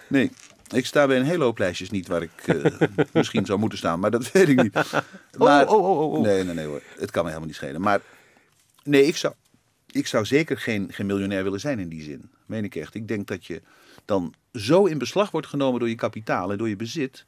[0.07, 0.31] nee.
[0.73, 3.99] Ik sta bij een hele hoop lijstjes niet waar ik eh, misschien zou moeten staan,
[3.99, 4.73] maar dat weet ik niet.
[5.37, 6.21] Maar, oh, oh, oh, oh.
[6.21, 6.81] Nee, nee, nee hoor.
[6.97, 7.81] Het kan me helemaal niet schelen.
[7.81, 8.01] Maar
[8.83, 9.33] nee, ik zou,
[9.95, 12.29] ik zou zeker geen, geen miljonair willen zijn in die zin.
[12.45, 12.93] Meen ik echt.
[12.93, 13.61] Ik denk dat je
[14.05, 17.25] dan zo in beslag wordt genomen door je kapitaal en door je bezit,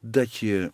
[0.00, 0.72] dat je,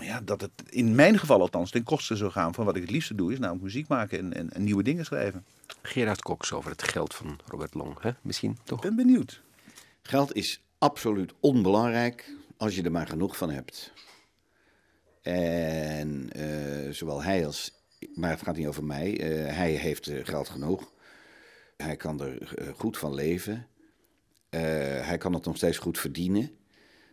[0.00, 2.90] ja, dat het in mijn geval althans ten koste zou gaan van wat ik het
[2.90, 5.44] liefste doe, is namelijk muziek maken en, en, en nieuwe dingen schrijven.
[5.82, 8.10] Gerard Cox over het geld van Robert Long, hè?
[8.22, 8.78] Misschien toch?
[8.78, 9.42] Ik ben benieuwd.
[10.02, 13.92] Geld is absoluut onbelangrijk als je er maar genoeg van hebt.
[15.22, 17.81] En eh, zowel hij als.
[18.14, 19.20] Maar het gaat niet over mij.
[19.20, 20.92] eh, hij heeft eh, geld genoeg.
[21.76, 23.66] Hij kan er eh, goed van leven.
[24.50, 26.50] Hij kan het nog steeds goed verdienen.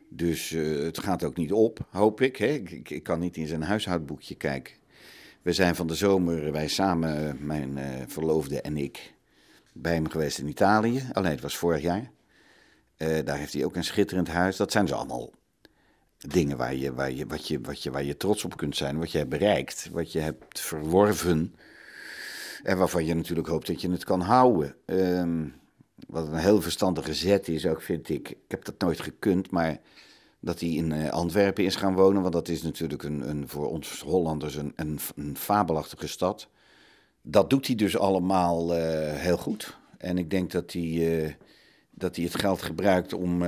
[0.10, 2.48] Dus het gaat ook niet op, hoop ik, hè?
[2.48, 3.04] Ik, ik.
[3.04, 4.74] kan niet in zijn huishoudboekje kijken.
[5.42, 9.14] We zijn van de zomer, wij samen, mijn verloofde en ik,
[9.74, 11.10] bij hem geweest in Italië.
[11.12, 12.12] Alleen het was vorig jaar.
[12.98, 14.58] Daar heeft hij ook een schitterend huis.
[14.58, 15.32] Dat zijn ze allemaal
[16.28, 19.00] dingen waar je, waar, je, wat je, wat je, waar je trots op kunt zijn.
[19.00, 21.56] Wat je hebt bereikt, wat je hebt verworven.
[22.64, 24.76] En waarvan je natuurlijk hoopt dat je het kan houden.
[24.86, 25.48] Ehm,
[26.08, 28.30] wat een heel verstandige zet is ook, vind ik.
[28.30, 29.80] Ik heb dat nooit gekund, maar
[30.40, 32.22] dat hij in eh, Antwerpen is gaan wonen.
[32.22, 34.74] Want dat is natuurlijk een, een, voor ons Hollanders een,
[35.16, 36.48] een, fabelachtige stad.
[37.22, 39.78] Dat doet hij dus allemaal eh, heel goed.
[39.98, 41.34] En ik denk dat hij, eh,
[41.90, 43.44] dat hij het geld gebruikt om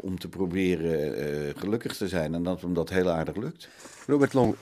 [0.00, 2.34] om te proberen eh, gelukkig te zijn.
[2.34, 3.68] En dat hem dat heel aardig lukt.
[4.06, 4.54] Robert Long,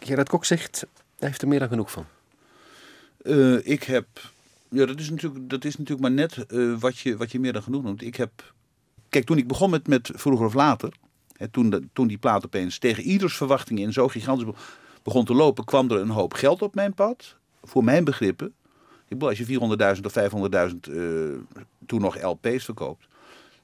[0.00, 0.86] Gerard Kok zegt,
[1.18, 2.06] hij heeft er meer dan genoeg van.
[3.22, 4.06] Eh, ik heb.
[4.68, 7.52] Ja, dat is natuurlijk, dat is natuurlijk maar net eh, wat, je, wat je meer
[7.52, 8.02] dan genoeg noemt.
[8.02, 8.52] Ik heb.
[9.08, 10.92] Kijk, toen ik begon met, met vroeger of later.
[11.36, 14.54] Hè, toen, de, toen die plaat opeens tegen ieders verwachting in zo gigantisch be-
[15.02, 15.64] begon te lopen.
[15.64, 17.36] kwam er een hoop geld op mijn pad.
[17.62, 18.46] Voor mijn begrippen.
[19.08, 20.18] Ik bedoel, als je 400.000 of
[20.70, 21.02] 500.000 eh,
[21.86, 23.06] toen nog LP's verkoopt.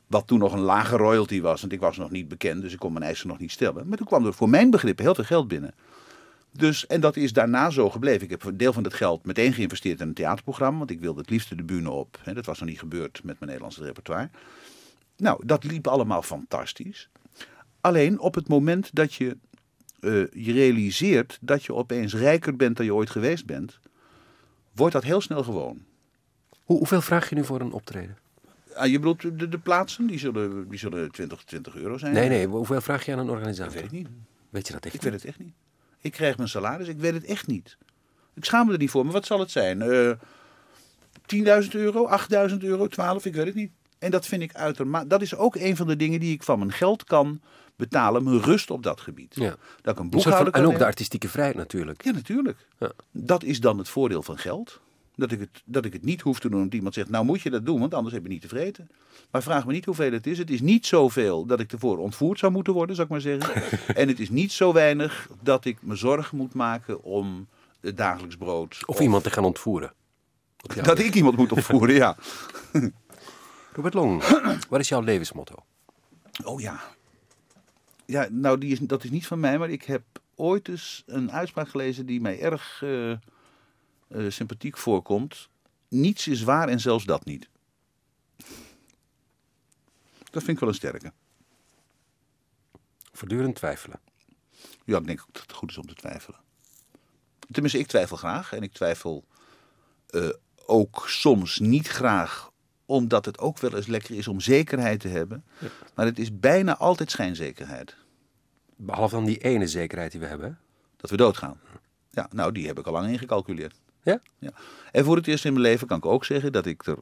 [0.09, 1.61] Wat toen nog een lage royalty was.
[1.61, 3.89] Want ik was nog niet bekend, dus ik kon mijn eisen nog niet stellen.
[3.89, 5.75] Maar toen kwam er voor mijn begrippen heel veel geld binnen.
[6.53, 8.23] Dus, en dat is daarna zo gebleven.
[8.23, 10.79] Ik heb een deel van dat geld meteen geïnvesteerd in een theaterprogramma.
[10.79, 12.21] Want ik wilde het liefst de bühne op.
[12.35, 14.29] Dat was nog niet gebeurd met mijn Nederlandse repertoire.
[15.17, 17.09] Nou, dat liep allemaal fantastisch.
[17.81, 19.37] Alleen op het moment dat je
[20.01, 23.79] eh, je realiseert dat je opeens rijker bent dan je ooit geweest bent,
[24.73, 25.85] wordt dat heel snel gewoon.
[26.65, 28.17] Hoe, hoeveel vraag je nu voor een optreden?
[28.79, 32.13] Ah, je bedoelt de, de plaatsen, die zullen, die zullen 20, 20 euro zijn?
[32.13, 33.73] Nee, nee, hoeveel vraag je aan een Dat organisator?
[33.75, 34.09] weet ik niet.
[34.51, 35.53] Weet je dat echt Ik weet het echt niet.
[36.01, 37.77] Ik krijg mijn salaris, ik weet het echt niet.
[38.35, 39.83] Ik schaam me er niet voor, maar wat zal het zijn?
[39.83, 40.11] Eh
[41.65, 42.09] 10.000 euro,
[42.51, 43.71] 8.000 euro, 12, ik weet het niet.
[43.99, 45.07] En dat vind ik uitermate.
[45.07, 47.41] Dat is ook een van de dingen die ik van mijn geld kan
[47.77, 49.35] betalen, mijn rust op dat gebied.
[49.35, 49.49] Ja.
[49.49, 52.05] Dat ik een van- boekhouder kan en ook de artistieke vrijheid natuurlijk.
[52.05, 52.67] Ja, natuurlijk.
[52.79, 52.93] Ja.
[53.11, 54.81] Dat is dan het voordeel van geld.
[55.19, 57.41] Dat ik, het, dat ik het niet hoef te doen omdat iemand zegt, nou moet
[57.41, 58.89] je dat doen, want anders heb je niet te vreten.
[59.31, 60.39] Maar vraag me niet hoeveel het is.
[60.39, 63.63] Het is niet zoveel dat ik ervoor ontvoerd zou moeten worden, zou ik maar zeggen.
[64.01, 67.49] en het is niet zo weinig dat ik me zorgen moet maken om
[67.81, 68.79] het dagelijks brood.
[68.87, 69.93] Of iemand te gaan ontvoeren.
[70.83, 72.17] Dat ik iemand moet ontvoeren, ja.
[73.75, 74.23] Robert Long,
[74.69, 75.55] wat is jouw levensmotto?
[76.45, 76.81] Oh ja.
[78.07, 80.03] Ja, nou, die is, dat is niet van mij, maar ik heb
[80.35, 83.13] ooit eens een uitspraak gelezen die mij erg eh,
[84.09, 85.49] eh, sympathiek voorkomt.
[85.89, 87.49] Niets is waar en zelfs dat niet.
[90.31, 91.13] Dat vind ik wel een sterke.
[93.13, 94.01] Voortdurend twijfelen.
[94.85, 96.41] Ja, ik denk ook dat het goed is om te twijfelen.
[97.51, 98.53] Tenminste, ik twijfel graag.
[98.53, 99.25] En ik twijfel
[100.07, 100.29] eh,
[100.67, 102.51] ook soms niet graag,
[102.87, 105.45] omdat het ook wel eens lekker is om zekerheid te hebben.
[105.95, 107.97] Maar het is bijna altijd schijnzekerheid.
[108.77, 110.49] Behalve dan die ene zekerheid die we hebben.
[110.49, 110.55] hè?
[110.97, 111.61] Dat we doodgaan.
[112.11, 113.75] Ja, nou, die heb ik al lang ingecalculeerd.
[114.09, 114.21] Ja?
[114.39, 114.51] Ja.
[114.93, 116.99] En voor het eerst in mijn leven kan ik ook zeggen dat ik er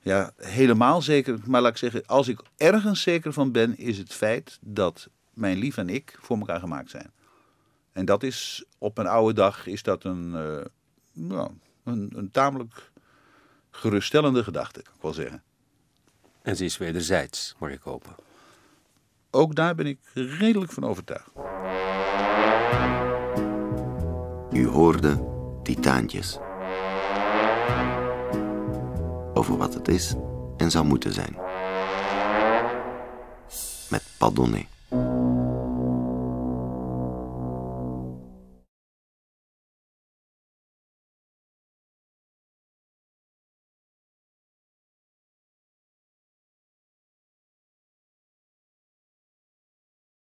[0.00, 4.12] ja, helemaal zeker, maar laat ik zeggen, als ik ergens zeker van ben, is het
[4.12, 7.12] feit dat mijn lief en ik voor elkaar gemaakt zijn.
[7.92, 10.64] En dat is op een oude dag is dat een, eh,
[11.12, 11.50] nou,
[11.84, 12.90] een, een tamelijk
[13.70, 15.42] geruststellende gedachte, kan ik wel zeggen.
[16.42, 18.14] En ze is wederzijds, mag ik hopen.
[19.30, 21.30] Ook daar ben ik redelijk van overtuigd.
[24.52, 25.35] U hoorde
[25.66, 26.38] Titaantjes.
[29.34, 30.14] Over wat het is
[30.56, 31.36] en zou moeten zijn.
[33.88, 34.75] Met Padonnet.